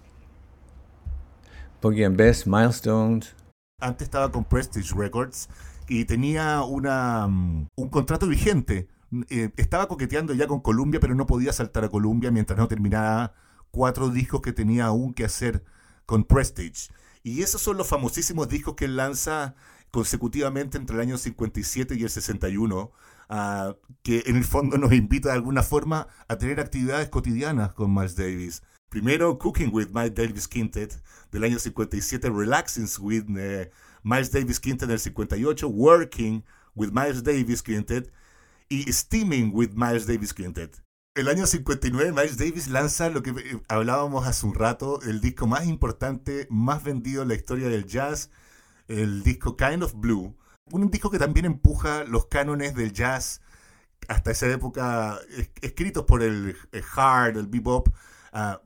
Porque 1.80 2.04
en 2.04 2.16
Best, 2.16 2.46
Milestones. 2.46 3.34
Antes 3.80 4.06
estaba 4.06 4.32
con 4.32 4.44
Prestige 4.44 4.94
Records 4.96 5.48
y 5.88 6.04
tenía 6.04 6.62
una, 6.62 7.26
mm, 7.28 7.68
un 7.76 7.88
contrato 7.88 8.26
vigente. 8.26 8.88
Eh, 9.30 9.50
estaba 9.56 9.88
coqueteando 9.88 10.34
ya 10.34 10.46
con 10.46 10.60
Columbia, 10.60 11.00
pero 11.00 11.14
no 11.14 11.26
podía 11.26 11.52
saltar 11.52 11.84
a 11.84 11.88
Columbia 11.88 12.30
mientras 12.30 12.58
no 12.58 12.68
terminara 12.68 13.32
cuatro 13.70 14.10
discos 14.10 14.42
que 14.42 14.52
tenía 14.52 14.86
aún 14.86 15.14
que 15.14 15.24
hacer 15.24 15.64
con 16.04 16.24
Prestige. 16.24 16.90
Y 17.22 17.42
esos 17.42 17.62
son 17.62 17.76
los 17.76 17.86
famosísimos 17.88 18.48
discos 18.48 18.74
que 18.74 18.86
él 18.86 18.96
lanza 18.96 19.54
consecutivamente 19.90 20.76
entre 20.78 20.96
el 20.96 21.02
año 21.02 21.18
57 21.18 21.94
y 21.94 22.02
el 22.02 22.10
61, 22.10 22.92
ah, 23.28 23.74
que 24.02 24.24
en 24.26 24.36
el 24.36 24.44
fondo 24.44 24.78
nos 24.78 24.92
invita 24.92 25.30
de 25.30 25.36
alguna 25.36 25.62
forma 25.62 26.08
a 26.28 26.36
tener 26.36 26.60
actividades 26.60 27.08
cotidianas 27.08 27.72
con 27.72 27.94
Miles 27.94 28.16
Davis. 28.16 28.62
Primero, 28.88 29.38
Cooking 29.38 29.70
with 29.70 29.90
Miles 29.92 30.14
Davis 30.14 30.48
Quintet 30.48 31.02
del 31.30 31.44
año 31.44 31.58
57, 31.58 32.30
Relaxing 32.30 32.88
with 33.00 33.24
eh, 33.36 33.70
Miles 34.02 34.30
Davis 34.30 34.58
Quintet 34.58 34.88
del 34.88 34.98
58, 34.98 35.68
Working 35.68 36.42
with 36.74 36.90
Miles 36.92 37.22
Davis 37.22 37.62
Quintet 37.62 38.10
y 38.70 38.90
Steaming 38.90 39.50
with 39.52 39.72
Miles 39.74 40.06
Davis 40.06 40.32
Quintet. 40.32 40.82
El 41.14 41.28
año 41.28 41.46
59, 41.46 42.12
Miles 42.12 42.38
Davis 42.38 42.68
lanza 42.68 43.10
lo 43.10 43.22
que 43.22 43.30
eh, 43.30 43.60
hablábamos 43.68 44.26
hace 44.26 44.46
un 44.46 44.54
rato, 44.54 45.02
el 45.02 45.20
disco 45.20 45.46
más 45.46 45.66
importante, 45.66 46.46
más 46.48 46.82
vendido 46.82 47.22
en 47.22 47.28
la 47.28 47.34
historia 47.34 47.68
del 47.68 47.84
jazz, 47.84 48.30
el 48.86 49.22
disco 49.22 49.56
Kind 49.58 49.82
of 49.82 49.92
Blue. 49.96 50.34
Un 50.70 50.90
disco 50.90 51.10
que 51.10 51.18
también 51.18 51.44
empuja 51.44 52.04
los 52.04 52.26
cánones 52.26 52.74
del 52.74 52.94
jazz 52.94 53.42
hasta 54.06 54.30
esa 54.30 54.46
época, 54.46 55.18
escritos 55.60 56.04
por 56.04 56.22
el 56.22 56.56
hard, 56.96 57.36
el 57.36 57.48
bebop, 57.48 57.88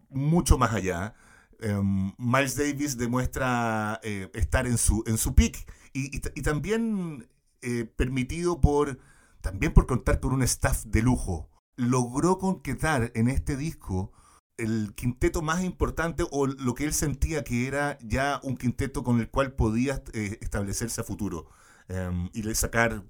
mucho 0.09 0.59
más 0.59 0.73
allá. 0.73 1.15
Em, 1.63 2.13
Miles 2.19 2.57
Davis 2.57 2.97
demuestra 2.97 4.01
eh, 4.03 4.29
estar 4.35 4.67
en 4.67 4.79
su, 4.79 5.05
en 5.07 5.17
su 5.17 5.35
peak 5.35 5.65
y, 5.93 6.19
también 6.43 7.29
eh, 7.61 7.85
permitido 7.85 8.61
por, 8.61 8.99
también 9.41 9.73
por 9.73 9.87
contar 9.87 10.19
con 10.19 10.33
un 10.33 10.43
staff 10.43 10.85
de 10.85 11.03
lujo. 11.03 11.49
Logró 11.77 12.39
conquistar 12.39 13.13
en 13.15 13.29
este 13.29 13.57
disco 13.57 14.13
el 14.57 14.93
quinteto 14.95 15.41
más 15.41 15.63
importante 15.63 16.25
o 16.31 16.47
lo 16.47 16.75
que 16.75 16.85
él 16.85 16.93
sentía 16.93 17.45
que 17.45 17.69
era 17.69 17.99
ya 18.03 18.41
un 18.43 18.57
quinteto 18.57 19.05
con 19.05 19.21
el 19.21 19.31
cual 19.31 19.53
podía 19.53 20.03
eh, 20.13 20.39
establecerse 20.41 21.01
a 21.01 21.05
futuro 21.05 21.47
em, 21.89 22.29
y 22.33 22.43
le 22.43 22.55
sacar 22.55 23.05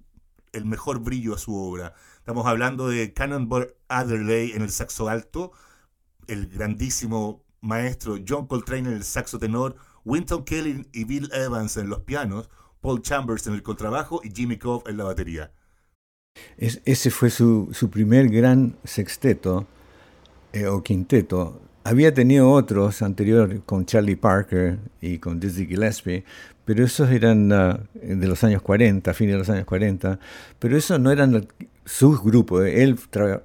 el 0.52 0.66
mejor 0.66 1.00
brillo 1.00 1.34
a 1.34 1.38
su 1.38 1.56
obra. 1.56 1.94
Estamos 2.18 2.46
hablando 2.46 2.88
de 2.88 3.14
Cannonball 3.14 3.74
Adderley 3.88 4.52
en 4.52 4.62
el 4.62 4.70
saxo 4.70 5.08
alto, 5.08 5.52
el 6.28 6.46
grandísimo 6.46 7.44
maestro 7.60 8.16
John 8.26 8.46
Coltrane 8.46 8.88
en 8.88 8.96
el 8.96 9.04
saxo 9.04 9.38
tenor, 9.38 9.76
Winton 10.04 10.44
Kelly 10.44 10.86
y 10.92 11.04
Bill 11.04 11.30
Evans 11.32 11.76
en 11.76 11.88
los 11.88 12.00
pianos, 12.00 12.50
Paul 12.80 13.00
Chambers 13.00 13.46
en 13.46 13.54
el 13.54 13.62
contrabajo 13.62 14.20
y 14.24 14.30
Jimmy 14.30 14.58
Cobb 14.58 14.88
en 14.88 14.96
la 14.96 15.04
batería. 15.04 15.52
ese 16.56 17.10
fue 17.10 17.30
su, 17.30 17.70
primer 17.90 18.28
gran 18.28 18.76
sexteto 18.84 19.66
eh, 20.52 20.66
o 20.66 20.82
quinteto. 20.82 21.60
había 21.84 22.12
tenido 22.12 22.50
otros 22.50 23.00
anteriores 23.02 23.60
con 23.64 23.86
Charlie 23.86 24.16
Parker 24.16 24.78
y 25.00 25.18
con 25.18 25.38
Dizzy 25.38 25.66
Gillespie, 25.66 26.24
pero 26.64 26.84
esos 26.84 27.10
eran 27.10 27.52
uh, 27.52 27.78
de 27.94 28.26
los 28.26 28.42
años 28.44 28.62
40, 28.62 29.14
fines 29.14 29.34
de 29.34 29.38
los 29.38 29.50
años 29.50 29.64
40, 29.64 30.18
pero 30.58 30.76
esos 30.76 30.98
no 30.98 31.10
eran 31.10 31.46
sus 31.84 32.22
grupos, 32.22 32.66
él 32.66 32.98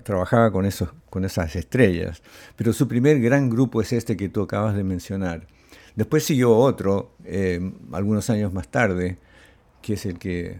trabajaba 0.03 0.51
con, 0.51 0.65
esos, 0.65 0.89
con 1.17 1.25
esas 1.25 1.55
estrellas, 1.55 2.21
pero 2.55 2.74
su 2.74 2.88
primer 2.88 3.19
gran 3.19 3.50
grupo 3.50 3.81
es 3.81 3.91
este 3.91 4.15
que 4.15 4.29
tú 4.29 4.43
acabas 4.43 4.75
de 4.75 4.83
mencionar. 4.83 5.47
Después 5.95 6.24
siguió 6.24 6.55
otro, 6.55 7.15
eh, 7.25 7.74
algunos 7.91 8.29
años 8.29 8.53
más 8.53 8.67
tarde, 8.67 9.17
que 9.81 9.93
es 9.93 10.05
el 10.05 10.19
que, 10.19 10.59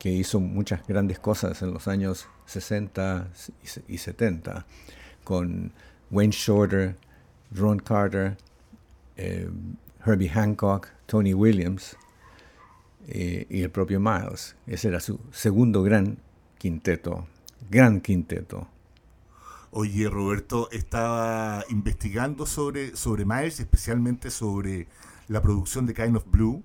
que 0.00 0.10
hizo 0.10 0.40
muchas 0.40 0.84
grandes 0.88 1.20
cosas 1.20 1.62
en 1.62 1.72
los 1.72 1.86
años 1.86 2.26
60 2.46 3.28
y 3.86 3.98
70, 3.98 4.66
con 5.22 5.72
Wayne 6.10 6.34
Shorter, 6.36 6.96
Ron 7.52 7.78
Carter, 7.78 8.36
eh, 9.16 9.48
Herbie 10.04 10.30
Hancock, 10.30 10.88
Tony 11.06 11.32
Williams 11.32 11.96
eh, 13.06 13.46
y 13.50 13.62
el 13.62 13.70
propio 13.70 14.00
Miles. 14.00 14.56
Ese 14.66 14.88
era 14.88 14.98
su 14.98 15.20
segundo 15.30 15.84
gran 15.84 16.18
quinteto, 16.58 17.28
gran 17.70 18.00
quinteto. 18.00 18.66
Oye, 19.70 20.08
Roberto, 20.08 20.68
estaba 20.70 21.64
investigando 21.68 22.46
sobre, 22.46 22.96
sobre 22.96 23.24
Miles, 23.24 23.60
especialmente 23.60 24.30
sobre 24.30 24.88
la 25.28 25.42
producción 25.42 25.86
de 25.86 25.94
Kind 25.94 26.16
of 26.16 26.24
Blue. 26.30 26.62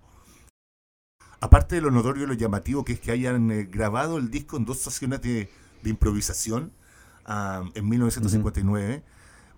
Aparte 1.40 1.76
de 1.76 1.82
lo 1.82 1.90
notorio 1.90 2.24
y 2.24 2.28
lo 2.28 2.34
llamativo 2.34 2.86
que 2.86 2.94
es 2.94 3.00
que 3.00 3.12
hayan 3.12 3.50
eh, 3.52 3.64
grabado 3.64 4.18
el 4.18 4.30
disco 4.30 4.58
en 4.58 4.66
dos 4.66 4.78
sesiones 4.78 5.22
de, 5.22 5.50
improvisación 5.84 6.72
ah, 7.26 7.64
en 7.74 7.90
1959, 7.90 9.04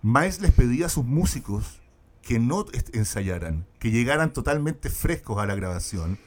Miles 0.00 0.40
les 0.40 0.52
pedía 0.52 0.86
a 0.86 0.88
sus 0.88 1.04
músicos 1.04 1.80
que 2.22 2.38
no 2.38 2.64
ensayaran, 2.94 3.66
que 3.78 3.90
llegaran 3.90 4.32
totalmente 4.32 4.88
frescos 4.88 5.38
a 5.38 5.46
la 5.46 5.54
grabación. 5.54 6.18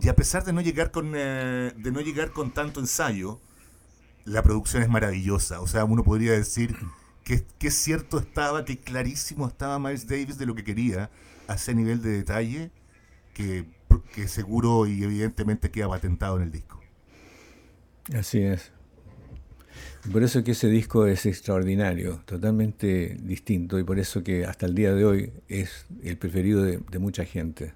Y 0.00 0.08
a 0.08 0.14
pesar 0.14 0.44
de 0.44 0.52
no 0.52 0.60
llegar 0.60 0.92
con, 0.92 1.12
eh, 1.16 1.72
de 1.76 1.90
no 1.90 2.00
llegar 2.00 2.30
con 2.30 2.52
tanto 2.52 2.78
ensayo, 2.78 3.40
la 4.24 4.42
producción 4.42 4.82
es 4.82 4.88
maravillosa. 4.88 5.60
O 5.60 5.66
sea, 5.66 5.84
uno 5.84 6.02
podría 6.02 6.32
decir 6.32 6.76
que, 7.24 7.44
que 7.58 7.70
cierto 7.70 8.18
estaba, 8.18 8.64
que 8.64 8.78
clarísimo 8.78 9.46
estaba 9.46 9.78
Miles 9.78 10.06
Davis 10.06 10.38
de 10.38 10.46
lo 10.46 10.54
que 10.54 10.64
quería 10.64 11.10
a 11.48 11.54
ese 11.54 11.74
nivel 11.74 12.02
de 12.02 12.10
detalle 12.10 12.70
que, 13.34 13.66
que 14.14 14.28
seguro 14.28 14.86
y 14.86 15.02
evidentemente 15.02 15.70
queda 15.70 15.88
patentado 15.88 16.36
en 16.36 16.42
el 16.42 16.52
disco. 16.52 16.80
Así 18.14 18.40
es. 18.42 18.72
Por 20.10 20.24
eso 20.24 20.42
que 20.42 20.50
ese 20.50 20.66
disco 20.66 21.06
es 21.06 21.26
extraordinario, 21.26 22.22
totalmente 22.24 23.16
distinto 23.22 23.78
y 23.78 23.84
por 23.84 24.00
eso 24.00 24.24
que 24.24 24.44
hasta 24.44 24.66
el 24.66 24.74
día 24.74 24.92
de 24.92 25.04
hoy 25.04 25.32
es 25.48 25.86
el 26.02 26.18
preferido 26.18 26.62
de, 26.64 26.98
mucha 26.98 27.24
gente. 27.24 27.72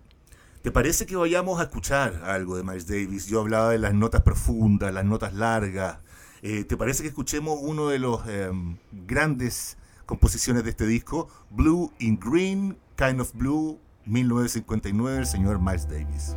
¿Te 0.63 0.73
parece 0.73 1.07
que 1.07 1.15
vayamos 1.15 1.61
a 1.61 1.65
escuchar 1.65 2.23
algo 2.25 2.57
de 2.57 2.65
Miles 2.65 2.89
Davis? 2.89 3.27
Yo 3.27 3.41
hablaba 3.41 3.71
de 3.71 3.79
las 3.79 3.95
notas 3.95 4.23
profundas, 4.23 4.93
las 4.93 5.05
notas 5.05 5.35
largas. 5.35 5.99
Eh, 6.43 6.65
¿Te 6.65 6.77
parece 6.77 7.03
que 7.03 7.09
escuchemos 7.09 7.59
uno 7.61 7.89
de 7.89 7.99
los 7.99 8.27
em, 8.29 8.77
grandes 9.07 9.77
composiciones 10.05 10.65
de 10.65 10.71
este 10.71 10.87
disco, 10.87 11.29
Blue 11.51 11.93
in 11.99 12.19
Green, 12.19 12.79
Kind 12.97 13.21
of 13.21 13.33
Blue, 13.35 13.79
1959, 14.05 15.19
el 15.19 15.27
señor 15.27 15.61
Miles 15.61 15.89
Davis? 15.89 16.37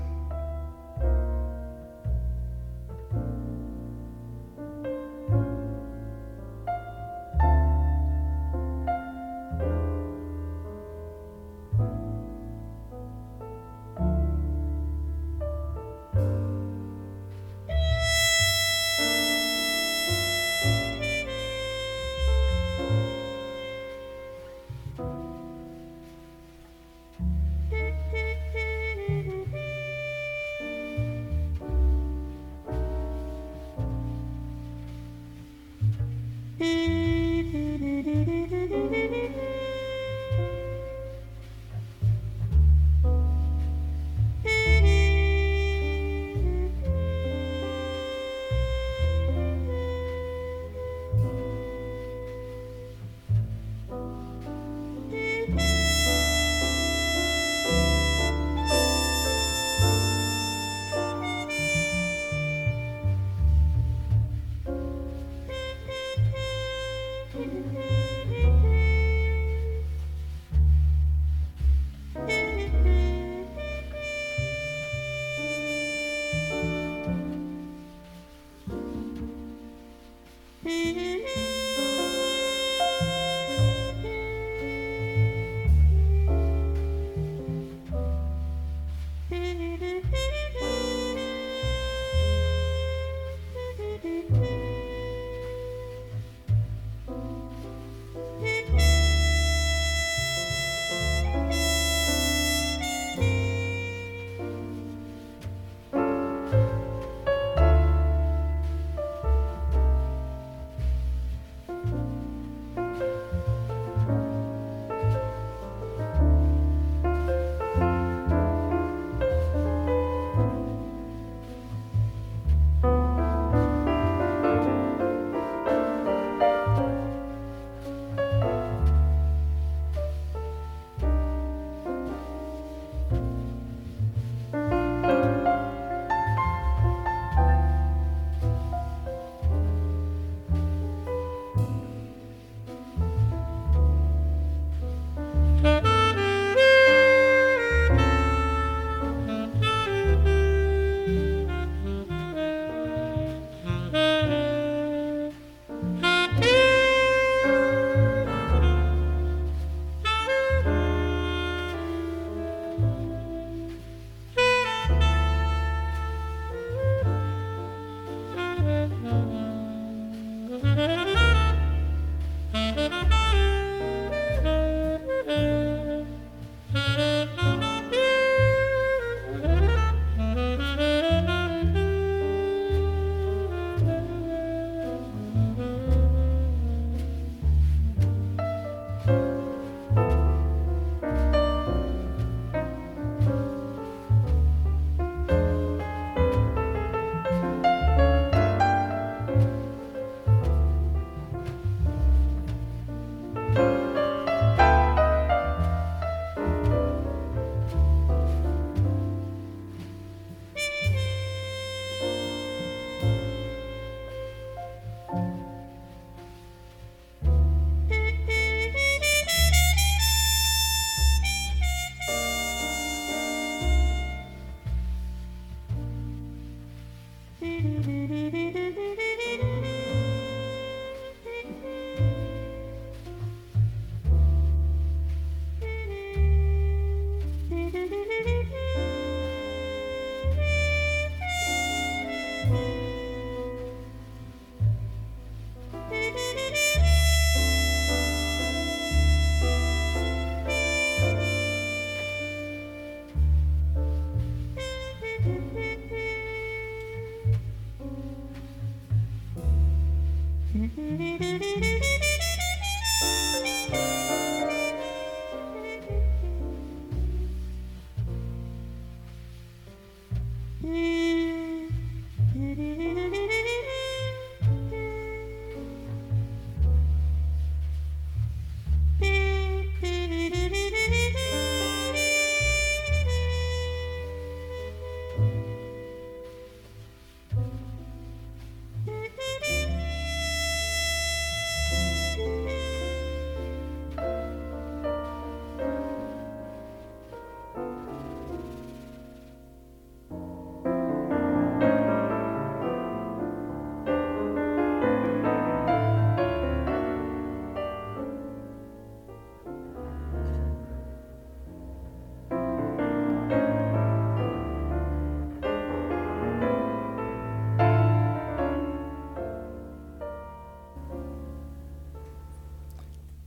Mm-hmm. 260.52 261.79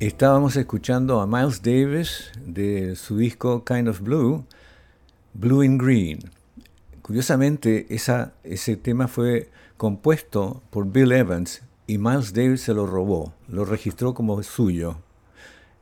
Estábamos 0.03 0.57
escuchando 0.57 1.21
a 1.21 1.29
Miles 1.29 1.63
Davis 1.63 2.33
de 2.45 2.97
su 2.97 3.19
disco 3.19 3.65
Kind 3.65 3.87
of 3.87 4.01
Blue, 4.01 4.45
Blue 5.33 5.63
in 5.63 5.79
Green. 5.79 6.19
Curiosamente, 7.03 7.87
ese 7.89 8.77
tema 8.79 9.07
fue 9.07 9.49
compuesto 9.77 10.61
por 10.71 10.91
Bill 10.91 11.13
Evans 11.13 11.63
y 11.87 11.99
Miles 11.99 12.33
Davis 12.33 12.63
se 12.63 12.75
lo 12.75 12.85
robó, 12.85 13.33
lo 13.47 13.65
registró 13.65 14.13
como 14.13 14.43
suyo. 14.43 14.97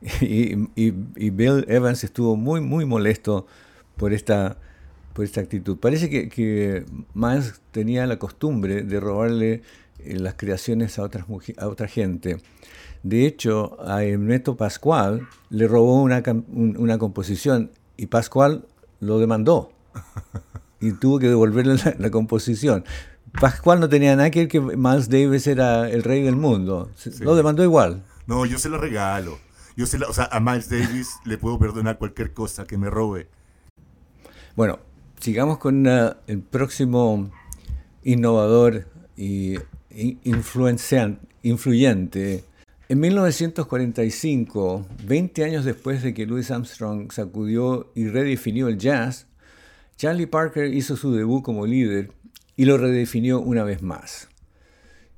Y, 0.21 0.69
y, 0.75 1.29
Bill 1.31 1.65
Evans 1.67 2.03
estuvo 2.03 2.35
muy, 2.35 2.61
muy 2.61 2.85
molesto 2.85 3.47
por 3.97 4.13
esta, 4.13 4.55
por 5.13 5.25
esta 5.25 5.41
actitud. 5.41 5.77
Parece 5.77 6.11
que, 6.11 6.29
que 6.29 6.85
Miles 7.15 7.59
tenía 7.71 8.05
la 8.05 8.19
costumbre 8.19 8.83
de 8.83 8.99
robarle 8.99 9.63
eh, 9.97 10.19
las 10.19 10.35
creaciones 10.35 10.99
a, 10.99 11.03
otras, 11.03 11.25
a 11.57 11.67
otra 11.67 11.87
gente. 11.87 12.37
De 13.03 13.25
hecho, 13.25 13.77
a 13.83 14.03
Ernesto 14.03 14.55
Pascual 14.55 15.27
le 15.49 15.67
robó 15.67 16.01
una, 16.01 16.21
una 16.51 16.97
composición 16.97 17.71
y 17.97 18.07
Pascual 18.07 18.65
lo 18.99 19.19
demandó 19.19 19.71
y 20.79 20.91
tuvo 20.93 21.19
que 21.19 21.27
devolverle 21.27 21.75
la, 21.97 22.11
composición. 22.11 22.85
Pascual 23.39 23.79
no 23.79 23.89
tenía 23.89 24.15
nada 24.15 24.29
que 24.29 24.41
ver 24.41 24.47
que 24.47 24.59
Miles 24.59 25.09
Davis 25.09 25.47
era 25.47 25.89
el 25.89 26.03
rey 26.03 26.21
del 26.21 26.35
mundo. 26.35 26.91
Lo 27.19 27.35
demandó 27.35 27.63
igual. 27.63 28.03
No, 28.27 28.45
yo 28.45 28.59
se 28.59 28.69
lo 28.69 28.77
regalo. 28.77 29.39
Yo 29.75 29.87
se 29.87 29.97
o 29.97 30.13
sea, 30.13 30.29
a 30.31 30.39
Miles 30.39 30.69
Davis 30.69 31.09
le 31.25 31.37
puedo 31.37 31.57
perdonar 31.57 31.97
cualquier 31.97 32.33
cosa 32.33 32.65
que 32.65 32.77
me 32.77 32.89
robe. 32.89 33.29
Bueno, 34.55 34.79
sigamos 35.19 35.57
con 35.57 35.87
uh, 35.87 36.13
el 36.27 36.41
próximo 36.41 37.31
innovador 38.03 38.85
y 39.15 39.57
influyente 41.43 42.43
en 42.91 42.99
1945, 42.99 44.85
20 45.05 45.45
años 45.45 45.63
después 45.63 46.03
de 46.03 46.13
que 46.13 46.25
Louis 46.25 46.51
Armstrong 46.51 47.09
sacudió 47.13 47.89
y 47.95 48.09
redefinió 48.09 48.67
el 48.67 48.77
jazz, 48.77 49.27
Charlie 49.95 50.25
Parker 50.25 50.73
hizo 50.73 50.97
su 50.97 51.13
debut 51.13 51.41
como 51.41 51.65
líder 51.65 52.11
y 52.57 52.65
lo 52.65 52.77
redefinió 52.77 53.39
una 53.39 53.63
vez 53.63 53.81
más. 53.81 54.27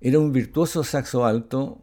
Era 0.01 0.19
un 0.19 0.31
virtuoso 0.31 0.83
saxo 0.83 1.25
alto, 1.25 1.81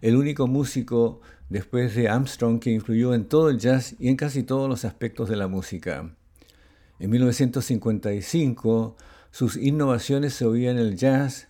el 0.00 0.16
único 0.16 0.48
músico 0.48 1.20
después 1.48 1.94
de 1.94 2.08
Armstrong 2.08 2.58
que 2.58 2.72
influyó 2.72 3.14
en 3.14 3.26
todo 3.26 3.48
el 3.48 3.60
jazz 3.60 3.94
y 4.00 4.08
en 4.08 4.16
casi 4.16 4.42
todos 4.42 4.68
los 4.68 4.84
aspectos 4.84 5.28
de 5.28 5.36
la 5.36 5.46
música. 5.46 6.16
En 6.98 7.10
1955, 7.10 8.96
sus 9.30 9.56
innovaciones 9.56 10.34
se 10.34 10.46
oían 10.46 10.78
en 10.78 10.86
el 10.86 10.96
jazz, 10.96 11.46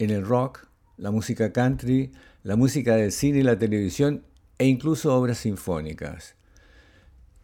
en 0.00 0.10
el 0.10 0.26
rock, 0.26 0.66
la 0.96 1.12
música 1.12 1.52
country, 1.52 2.10
la 2.48 2.56
música 2.56 2.96
del 2.96 3.12
cine 3.12 3.40
y 3.40 3.42
la 3.42 3.58
televisión 3.58 4.24
e 4.56 4.64
incluso 4.64 5.14
obras 5.14 5.36
sinfónicas. 5.36 6.34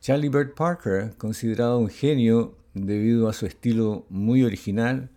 Charlie 0.01 0.31
Bird 0.31 0.55
Parker, 0.55 1.15
considerado 1.19 1.79
un 1.79 1.91
genio 1.91 2.57
debido 2.73 3.29
a 3.29 3.35
su 3.35 3.45
estilo 3.45 4.07
muy 4.09 4.45
original, 4.45 5.11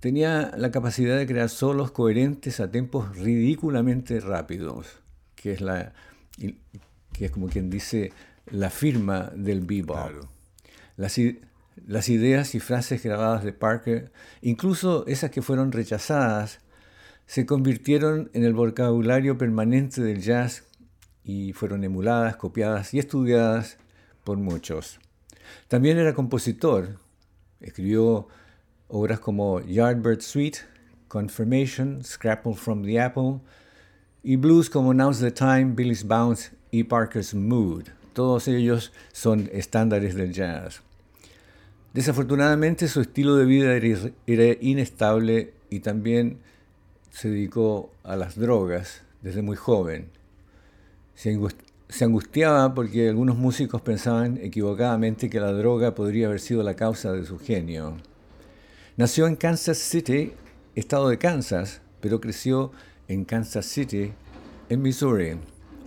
tenía 0.00 0.52
la 0.56 0.70
capacidad 0.70 1.18
de 1.18 1.26
crear 1.26 1.50
solos 1.50 1.90
coherentes 1.90 2.60
a 2.60 2.70
tempos 2.70 3.14
ridículamente 3.18 4.20
rápidos, 4.20 4.86
que 5.34 5.52
es, 5.52 5.60
la, 5.60 5.92
que 6.38 7.26
es 7.26 7.30
como 7.30 7.48
quien 7.48 7.68
dice 7.68 8.10
la 8.46 8.70
firma 8.70 9.30
del 9.36 9.60
bebop. 9.60 10.12
Las, 10.96 11.20
las 11.86 12.08
ideas 12.08 12.54
y 12.54 12.58
frases 12.58 13.02
grabadas 13.02 13.44
de 13.44 13.52
Parker, 13.52 14.12
incluso 14.40 15.06
esas 15.06 15.30
que 15.30 15.42
fueron 15.42 15.72
rechazadas, 15.72 16.63
se 17.26 17.46
convirtieron 17.46 18.30
en 18.32 18.44
el 18.44 18.54
vocabulario 18.54 19.38
permanente 19.38 20.02
del 20.02 20.20
jazz 20.20 20.64
y 21.24 21.52
fueron 21.52 21.84
emuladas, 21.84 22.36
copiadas 22.36 22.92
y 22.94 22.98
estudiadas 22.98 23.78
por 24.24 24.38
muchos. 24.38 25.00
También 25.68 25.98
era 25.98 26.14
compositor. 26.14 26.98
Escribió 27.60 28.28
obras 28.88 29.20
como 29.20 29.60
Yardbird 29.60 30.20
Suite, 30.20 30.58
Confirmation, 31.08 32.04
Scrapple 32.04 32.54
from 32.54 32.82
the 32.82 33.00
Apple 33.00 33.40
y 34.22 34.36
blues 34.36 34.68
como 34.68 34.92
Now's 34.92 35.20
the 35.20 35.30
Time, 35.30 35.72
Billy's 35.74 36.06
Bounce 36.06 36.50
y 36.70 36.84
Parker's 36.84 37.34
Mood. 37.34 37.84
Todos 38.12 38.48
ellos 38.48 38.92
son 39.12 39.48
estándares 39.52 40.14
del 40.14 40.32
jazz. 40.32 40.82
Desafortunadamente 41.92 42.88
su 42.88 43.00
estilo 43.00 43.36
de 43.36 43.44
vida 43.44 43.74
era 44.26 44.56
inestable 44.60 45.54
y 45.70 45.80
también 45.80 46.38
se 47.14 47.30
dedicó 47.30 47.92
a 48.02 48.16
las 48.16 48.36
drogas 48.36 49.02
desde 49.22 49.40
muy 49.40 49.54
joven. 49.54 50.10
Se 51.14 52.04
angustiaba 52.04 52.74
porque 52.74 53.08
algunos 53.08 53.36
músicos 53.36 53.80
pensaban 53.82 54.38
equivocadamente 54.42 55.30
que 55.30 55.38
la 55.38 55.52
droga 55.52 55.94
podría 55.94 56.26
haber 56.26 56.40
sido 56.40 56.64
la 56.64 56.74
causa 56.74 57.12
de 57.12 57.24
su 57.24 57.38
genio. 57.38 57.98
Nació 58.96 59.28
en 59.28 59.36
Kansas 59.36 59.78
City, 59.78 60.32
estado 60.74 61.08
de 61.08 61.18
Kansas, 61.18 61.82
pero 62.00 62.20
creció 62.20 62.72
en 63.06 63.24
Kansas 63.24 63.66
City, 63.66 64.12
en 64.68 64.82
Missouri, 64.82 65.36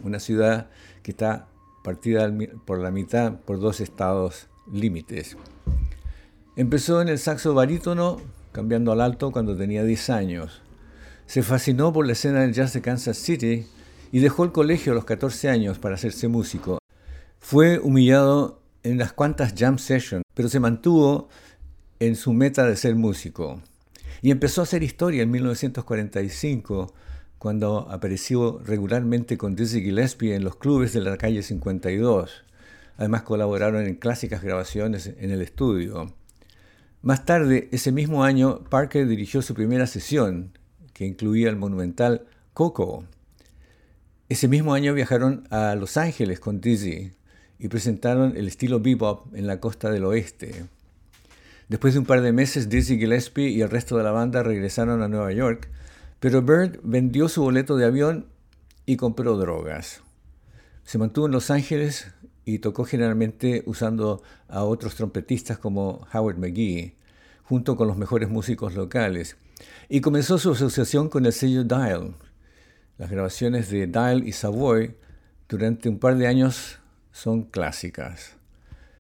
una 0.06 0.22
ciudad 0.22 0.70
que 1.04 1.12
está 1.12 1.48
partida 1.84 2.34
por 2.66 2.80
la 2.80 2.90
mitad 2.90 3.34
por 3.42 3.60
dos 3.60 3.82
estados 3.82 4.48
límites. 4.72 5.36
Empezó 6.56 7.02
en 7.02 7.10
el 7.10 7.20
saxo 7.20 7.54
barítono, 7.54 8.22
cambiando 8.54 8.94
al 8.94 9.02
alto 9.02 9.32
cuando 9.32 9.58
tenía 9.58 9.84
10 9.84 10.10
años. 10.10 10.62
Se 11.28 11.44
fascinó 11.44 11.92
por 11.92 12.06
la 12.06 12.14
escena 12.14 12.40
del 12.40 12.54
jazz 12.54 12.72
de 12.72 12.82
Kansas 12.82 13.18
City 13.18 13.68
y 14.14 14.20
dejó 14.20 14.46
el 14.46 14.54
colegio 14.54 14.94
a 14.94 14.96
los 14.96 15.04
14 15.04 15.50
años 15.50 15.78
para 15.78 15.96
hacerse 15.96 16.30
músico. 16.30 16.80
Fue 17.38 17.80
humillado 17.80 18.62
en 18.84 18.94
unas 18.94 19.12
cuantas 19.12 19.54
jam 19.54 19.78
sessions, 19.78 20.24
pero 20.34 20.48
se 20.48 20.62
mantuvo 20.62 21.28
en 22.00 22.16
su 22.16 22.32
meta 22.32 22.66
de 22.66 22.78
ser 22.78 22.96
músico. 22.96 23.62
Y 24.22 24.32
empezó 24.32 24.62
a 24.62 24.64
hacer 24.64 24.84
historia 24.84 25.22
en 25.22 25.32
1945, 25.32 26.94
cuando 27.38 27.88
apareció 27.92 28.62
regularmente 28.64 29.38
con 29.38 29.54
Dizzy 29.54 29.82
Gillespie 29.82 30.34
en 30.34 30.46
los 30.46 30.56
clubes 30.56 30.94
de 30.94 31.02
la 31.02 31.18
calle 31.18 31.44
52. 31.44 32.46
Además 32.96 33.24
colaboraron 33.24 33.86
en 33.86 33.96
clásicas 33.96 34.42
grabaciones 34.42 35.08
en 35.20 35.32
el 35.32 35.42
estudio. 35.42 36.16
Más 37.02 37.26
tarde, 37.26 37.68
ese 37.74 37.92
mismo 37.92 38.24
año, 38.24 38.64
Parker 38.70 39.06
dirigió 39.08 39.42
su 39.42 39.54
primera 39.54 39.88
sesión, 39.88 40.54
que 40.98 41.06
incluía 41.06 41.50
el 41.50 41.58
monumental 41.58 42.26
Coco. 42.56 43.06
Ese 44.30 44.48
mismo 44.48 44.74
año 44.74 44.96
viajaron 44.96 45.48
a 45.52 45.76
Los 45.76 45.96
Ángeles 45.96 46.40
con 46.40 46.60
Dizzy 46.60 47.12
y 47.60 47.68
presentaron 47.68 48.36
el 48.36 48.48
estilo 48.48 48.80
bebop 48.80 49.32
en 49.36 49.46
la 49.46 49.60
costa 49.60 49.92
del 49.92 50.06
oeste. 50.06 50.66
Después 51.70 51.94
de 51.94 52.00
un 52.00 52.08
par 52.08 52.22
de 52.22 52.32
meses, 52.32 52.68
Dizzy 52.68 52.98
Gillespie 52.98 53.50
y 53.50 53.62
el 53.62 53.70
resto 53.70 53.96
de 53.96 54.06
la 54.06 54.12
banda 54.12 54.42
regresaron 54.42 55.04
a 55.04 55.08
Nueva 55.08 55.32
York, 55.34 55.70
pero 56.20 56.42
Bird 56.42 56.80
vendió 56.82 57.30
su 57.30 57.44
boleto 57.44 57.78
de 57.78 57.86
avión 57.86 58.26
y 58.88 58.98
compró 58.98 59.38
drogas. 59.38 60.02
Se 60.84 60.98
mantuvo 60.98 61.28
en 61.28 61.34
Los 61.34 61.52
Ángeles 61.52 62.12
y 62.44 62.58
tocó 62.58 62.86
generalmente 62.86 63.62
usando 63.68 64.24
a 64.48 64.64
otros 64.64 64.96
trompetistas 64.96 65.60
como 65.60 66.08
Howard 66.12 66.40
McGee, 66.40 66.97
junto 67.48 67.78
con 67.78 67.88
los 67.88 67.96
mejores 67.96 68.28
músicos 68.28 68.76
locales, 68.76 69.38
y 69.88 70.02
comenzó 70.02 70.38
su 70.38 70.52
asociación 70.52 71.08
con 71.08 71.26
el 71.26 71.32
sello 71.32 71.64
Dial. 71.64 72.16
Las 72.98 73.10
grabaciones 73.10 73.70
de 73.70 73.88
Dial 73.88 74.28
y 74.28 74.34
Savoy 74.34 74.96
durante 75.48 75.88
un 75.88 75.98
par 75.98 76.18
de 76.18 76.28
años 76.28 76.80
son 77.14 77.44
clásicas. 77.44 78.36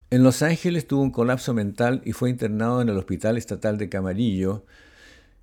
En 0.10 0.23
Los 0.23 0.41
Ángeles 0.41 0.88
tuvo 0.88 1.03
un 1.03 1.12
colapso 1.12 1.53
mental 1.53 2.01
y 2.03 2.12
fue 2.12 2.29
internado 2.29 2.82
en 2.82 2.89
el 2.89 2.97
Hospital 2.97 3.38
Estatal 3.38 3.77
de 3.77 3.88
Camarillo 3.88 4.65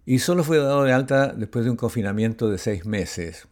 y 0.05 0.19
solo 0.19 0.45
fue 0.45 0.59
dado 0.59 0.85
de 0.85 0.93
alta 0.93 1.33
después 1.33 1.65
de 1.65 1.71
un 1.71 1.77
confinamiento 1.77 2.51
de 2.51 2.59
seis 2.59 2.85
meses. 2.85 3.49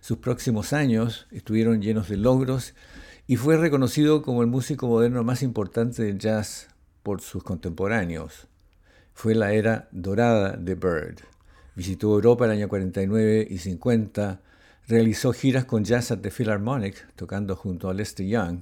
Sus 0.00 0.18
próximos 0.18 0.72
años 0.72 1.26
estuvieron 1.32 1.82
llenos 1.82 2.08
de 2.08 2.16
logros 2.16 2.74
y 3.26 3.36
fue 3.36 3.56
reconocido 3.56 4.22
como 4.22 4.42
el 4.42 4.48
músico 4.48 4.86
moderno 4.86 5.24
más 5.24 5.42
importante 5.42 6.04
del 6.04 6.20
jazz 6.20 6.68
por 7.02 7.20
sus 7.20 7.42
contemporáneos. 7.42 8.46
Fue 9.14 9.34
la 9.34 9.52
era 9.52 9.88
dorada 9.92 10.56
de 10.56 10.74
Bird. 10.74 11.20
Visitó 11.74 12.12
Europa 12.14 12.44
el 12.44 12.50
año 12.50 12.68
49 12.68 13.46
y 13.48 13.58
50, 13.58 14.40
realizó 14.86 15.32
giras 15.32 15.64
con 15.64 15.84
Jazz 15.84 16.10
at 16.10 16.18
the 16.18 16.30
Philharmonic, 16.30 17.06
tocando 17.16 17.56
junto 17.56 17.88
a 17.88 17.94
Lester 17.94 18.26
Young, 18.26 18.60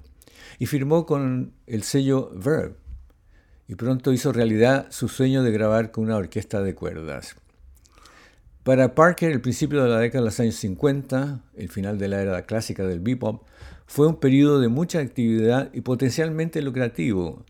y 0.58 0.66
firmó 0.66 1.04
con 1.04 1.52
el 1.66 1.82
sello 1.82 2.30
Verb. 2.34 2.76
Y 3.66 3.74
pronto 3.74 4.12
hizo 4.12 4.32
realidad 4.32 4.86
su 4.90 5.08
sueño 5.08 5.42
de 5.42 5.52
grabar 5.52 5.90
con 5.90 6.04
una 6.04 6.16
orquesta 6.16 6.62
de 6.62 6.74
cuerdas. 6.74 7.36
Para 8.62 8.94
Parker, 8.94 9.32
el 9.32 9.40
principio 9.40 9.82
de 9.82 9.88
la 9.88 9.98
década 9.98 10.20
de 10.20 10.26
los 10.26 10.38
años 10.38 10.54
50, 10.56 11.40
el 11.56 11.68
final 11.68 11.98
de 11.98 12.08
la 12.08 12.22
era 12.22 12.42
clásica 12.42 12.86
del 12.86 13.00
bebop, 13.00 13.42
fue 13.86 14.06
un 14.06 14.16
periodo 14.16 14.60
de 14.60 14.68
mucha 14.68 15.00
actividad 15.00 15.70
y 15.72 15.80
potencialmente 15.80 16.62
lucrativo, 16.62 17.44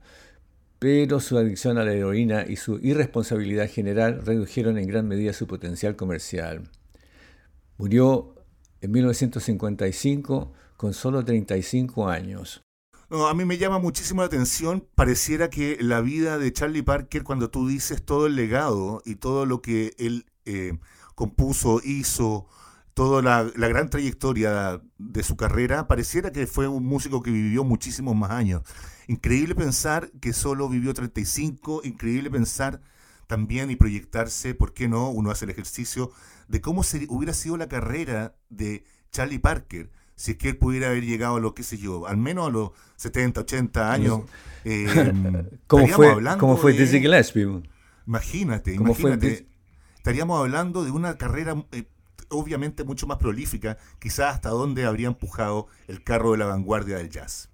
pero 0.83 1.21
su 1.21 1.39
adicción 1.39 1.79
a 1.79 1.85
la 1.85 1.93
heroína 1.93 2.45
y 2.45 2.57
su 2.57 2.81
irresponsabilidad 2.83 3.71
general 3.71 4.21
redujeron 4.27 4.79
en 4.79 4.89
gran 4.89 5.07
medida 5.07 5.33
su 5.33 5.47
potencial 5.47 5.95
comercial. 5.95 6.69
Murió 7.79 8.35
en 8.81 8.91
1955 8.91 10.53
con 10.77 10.93
solo 10.93 11.25
35 11.25 12.09
años. 12.09 12.65
a 13.11 13.33
mí 13.33 13.45
me 13.45 13.59
llama 13.59 13.79
muchísimo 13.79 14.23
la 14.23 14.27
atención, 14.27 14.85
pareciera 14.97 15.51
que 15.51 15.79
la 15.81 16.01
vida 16.01 16.37
de 16.37 16.53
Charlie 16.53 16.83
Parker, 16.83 17.23
cuando 17.23 17.49
tú 17.49 17.69
dices 17.69 18.05
todo 18.05 18.27
el 18.27 18.35
legado 18.35 19.03
y 19.05 19.15
todo 19.15 19.47
lo 19.47 19.63
que 19.63 19.93
él 19.99 20.27
eh, 20.47 20.73
compuso, 21.15 21.81
hizo, 21.85 22.49
toda 22.95 23.23
la, 23.23 23.69
gran 23.69 23.89
trayectoria 23.89 24.81
de 24.99 25.23
su 25.23 25.37
carrera, 25.37 25.89
pareciera 25.89 26.33
que 26.33 26.47
fue 26.47 26.69
un 26.69 26.85
músico 26.85 27.23
que 27.23 27.31
vivió 27.31 27.65
muchísimos 27.65 28.15
más 28.15 28.31
años. 28.31 28.63
Increíble 29.09 29.55
pensar 29.55 30.11
que 30.21 30.33
solo 30.33 30.69
vivió 30.69 30.95
35, 30.95 31.83
increíble 31.85 32.31
pensar 32.31 32.81
también 33.27 33.71
y 33.71 33.77
proyectarse, 33.77 34.55
¿por 34.55 34.75
qué 34.75 34.89
no? 34.89 35.11
Uno 35.11 35.31
hace 35.31 35.45
el 35.47 35.51
ejercicio 35.51 36.13
de 36.49 36.61
cómo 36.61 36.83
se, 36.83 37.07
hubiera 37.09 37.33
sido 37.33 37.57
la 37.57 37.69
carrera 37.69 38.35
de 38.51 38.85
Charlie 39.11 39.39
Parker 39.39 39.91
si 40.15 40.33
es 40.33 40.37
que 40.37 40.51
él 40.51 40.57
pudiera 40.57 40.89
haber 40.89 41.05
llegado 41.05 41.37
a 41.37 41.41
lo 41.41 41.55
que 41.55 41.63
sé 41.63 41.79
yo, 41.79 42.07
al 42.07 42.17
menos 42.17 42.47
a 42.47 42.51
los 42.51 42.71
70, 42.97 43.41
80 43.41 43.93
años. 43.93 44.23
Eh, 44.65 44.87
¿Cómo, 45.67 45.89
fue, 45.89 46.15
¿Cómo 46.39 46.57
fue 46.57 46.73
Dizzy 46.73 47.01
Gillespie? 47.01 47.49
Imagínate, 48.07 48.73
imagínate. 48.73 49.49
estaríamos 49.97 50.39
hablando 50.39 50.85
de 50.85 50.93
una 50.93 51.19
carrera 51.19 51.67
eh, 51.73 51.89
obviamente 52.29 52.85
mucho 52.85 53.09
más 53.09 53.19
prolífica, 53.19 53.77
quizás 53.99 54.37
hasta 54.37 54.51
donde 54.51 54.85
habría 54.85 55.09
empujado 55.09 55.67
el 55.89 56.05
carro 56.05 56.31
de 56.31 56.39
la 56.39 56.47
vanguardia 56.47 56.99
del 56.99 57.11
jazz. 57.11 57.52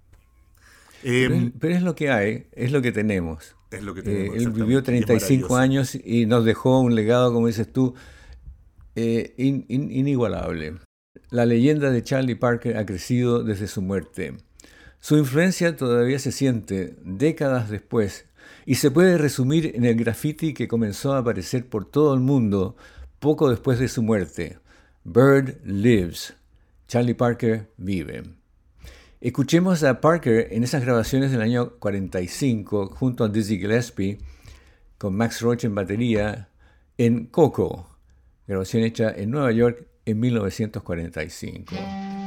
Em, 1.03 1.51
pero, 1.51 1.75
es 1.75 1.81
lo 1.81 1.95
que 1.95 2.09
hay, 2.09 2.47
es 2.51 2.71
lo 2.71 2.81
que 2.81 2.91
tenemos. 2.91 3.55
Es 3.71 3.83
lo 3.83 3.93
que 3.93 4.01
tenemos. 4.01 4.35
Eh, 4.35 4.39
él 4.39 4.49
vivió 4.51 4.83
35 4.83 5.55
años 5.55 5.95
y 5.95 6.25
nos 6.25 6.45
dejó 6.45 6.79
un 6.79 6.95
legado, 6.95 7.33
como 7.33 7.47
dices 7.47 7.71
tú, 7.71 7.93
eh, 8.95 9.33
inigualable. 9.37 10.75
La 11.29 11.45
leyenda 11.45 11.91
de 11.91 12.03
Charlie 12.03 12.35
Parker 12.35 12.77
ha 12.77 12.85
crecido 12.85 13.43
desde 13.43 13.67
su 13.67 13.81
muerte. 13.81 14.35
Su 14.99 15.17
influencia 15.17 15.75
todavía 15.75 16.19
se 16.19 16.31
siente 16.31 16.95
décadas 17.03 17.69
después 17.69 18.25
y 18.65 18.75
se 18.75 18.91
puede 18.91 19.17
resumir 19.17 19.71
en 19.75 19.85
el 19.85 19.95
graffiti 19.95 20.53
que 20.53 20.67
comenzó 20.67 21.13
a 21.13 21.19
aparecer 21.19 21.67
por 21.67 21.85
todo 21.85 22.13
el 22.13 22.19
mundo 22.19 22.75
poco 23.19 23.49
después 23.49 23.79
de 23.79 23.87
su 23.87 24.01
muerte. 24.01 24.59
Bird 25.03 25.57
Lives. 25.63 26.33
Charlie 26.87 27.13
Parker 27.13 27.69
vive. 27.77 28.38
Escuchemos 29.21 29.83
a 29.83 29.99
Parker 29.99 30.47
en 30.51 30.63
esas 30.63 30.85
grabaciones 30.85 31.29
del 31.31 31.41
año 31.41 31.71
45 31.79 32.87
junto 32.87 33.25
a 33.25 33.27
Dizzy 33.27 33.59
Gillespie 33.59 34.17
con 34.97 35.13
Max 35.13 35.41
Roach 35.41 35.65
en 35.65 35.75
batería 35.75 36.47
en 36.97 37.25
Coco, 37.25 37.89
grabación 38.47 38.83
hecha 38.83 39.11
en 39.11 39.31
Nueva 39.31 39.51
York 39.51 39.87
en 40.05 40.21
1945. 40.21 42.18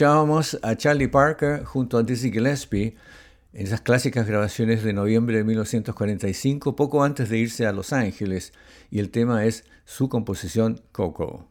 Escuchábamos 0.00 0.58
a 0.62 0.76
Charlie 0.76 1.08
Parker 1.08 1.62
junto 1.66 1.98
a 1.98 2.02
Dizzy 2.02 2.32
Gillespie 2.32 2.96
en 3.52 3.66
esas 3.66 3.82
clásicas 3.82 4.26
grabaciones 4.26 4.82
de 4.82 4.94
noviembre 4.94 5.36
de 5.36 5.44
1945, 5.44 6.74
poco 6.74 7.04
antes 7.04 7.28
de 7.28 7.36
irse 7.36 7.66
a 7.66 7.72
Los 7.72 7.92
Ángeles, 7.92 8.54
y 8.90 9.00
el 9.00 9.10
tema 9.10 9.44
es 9.44 9.66
su 9.84 10.08
composición 10.08 10.80
Coco. 10.92 11.50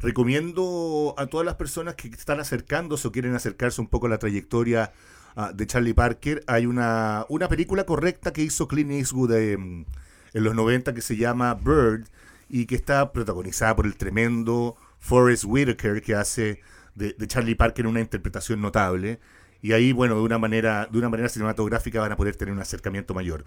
Recomiendo 0.00 1.14
a 1.16 1.26
todas 1.26 1.46
las 1.46 1.54
personas 1.54 1.94
que 1.94 2.08
están 2.08 2.40
acercándose 2.40 3.06
o 3.06 3.12
quieren 3.12 3.36
acercarse 3.36 3.80
un 3.80 3.86
poco 3.86 4.06
a 4.06 4.10
la 4.10 4.18
trayectoria 4.18 4.92
uh, 5.36 5.54
de 5.54 5.64
Charlie 5.64 5.94
Parker. 5.94 6.42
Hay 6.48 6.66
una, 6.66 7.26
una 7.28 7.46
película 7.46 7.84
correcta 7.84 8.32
que 8.32 8.42
hizo 8.42 8.66
Clint 8.66 8.90
Eastwood 8.90 9.36
en 9.36 9.86
los 10.32 10.56
90 10.56 10.94
que 10.94 11.00
se 11.00 11.16
llama 11.16 11.54
Bird 11.54 12.08
y 12.48 12.66
que 12.66 12.74
está 12.74 13.12
protagonizada 13.12 13.76
por 13.76 13.86
el 13.86 13.96
tremendo 13.96 14.74
Forrest 14.98 15.44
Whitaker 15.44 16.02
que 16.02 16.16
hace 16.16 16.60
de, 16.94 17.14
Charlie 17.26 17.54
Parker 17.54 17.86
una 17.86 18.00
interpretación 18.00 18.60
notable. 18.60 19.20
Y 19.60 19.72
ahí, 19.72 19.92
bueno, 19.92 20.16
de 20.16 20.22
una 20.22 20.38
manera, 20.38 20.88
de 20.90 20.98
una 20.98 21.08
manera 21.08 21.28
cinematográfica 21.28 22.00
van 22.00 22.12
a 22.12 22.16
poder 22.16 22.36
tener 22.36 22.52
un 22.52 22.60
acercamiento 22.60 23.14
mayor. 23.14 23.44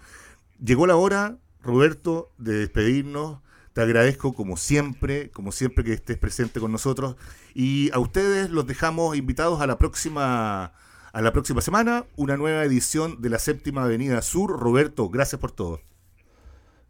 Llegó 0.64 0.86
la 0.86 0.96
hora, 0.96 1.36
Roberto, 1.62 2.32
de 2.38 2.54
despedirnos. 2.54 3.40
Te 3.74 3.82
agradezco 3.82 4.32
como 4.32 4.56
siempre, 4.56 5.30
como 5.30 5.52
siempre 5.52 5.84
que 5.84 5.92
estés 5.92 6.16
presente 6.16 6.60
con 6.60 6.72
nosotros. 6.72 7.16
Y 7.54 7.90
a 7.92 7.98
ustedes 7.98 8.48
los 8.50 8.66
dejamos 8.66 9.16
invitados 9.16 9.60
a 9.60 9.66
la 9.66 9.76
próxima, 9.76 10.72
a 11.12 11.22
la 11.22 11.32
próxima 11.32 11.60
semana, 11.60 12.06
una 12.16 12.38
nueva 12.38 12.64
edición 12.64 13.20
de 13.20 13.28
la 13.28 13.38
séptima 13.38 13.84
Avenida 13.84 14.22
Sur. 14.22 14.58
Roberto, 14.58 15.10
gracias 15.10 15.38
por 15.38 15.52
todo. 15.52 15.80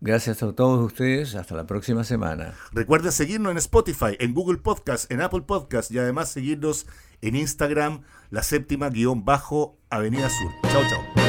Gracias 0.00 0.42
a 0.42 0.52
todos 0.52 0.85
ustedes. 0.85 1.35
Hasta 1.35 1.54
la 1.54 1.66
próxima 1.66 2.04
semana. 2.04 2.54
Recuerden 2.72 3.12
seguirnos 3.12 3.52
en 3.52 3.59
Spotify, 3.59 4.16
en 4.18 4.35
Google 4.35 4.59
Podcast, 4.59 5.11
en 5.11 5.22
Apple 5.22 5.42
Podcast 5.42 5.90
y 5.90 5.98
además 5.98 6.30
seguirnos 6.30 6.87
en 7.22 7.37
Instagram, 7.37 8.02
la 8.30 8.42
séptima 8.42 8.90
guion 8.90 9.24
bajo 9.24 9.78
Avenida 9.88 10.28
Sur. 10.28 10.70
Chao, 10.70 10.82
chao. 10.88 11.25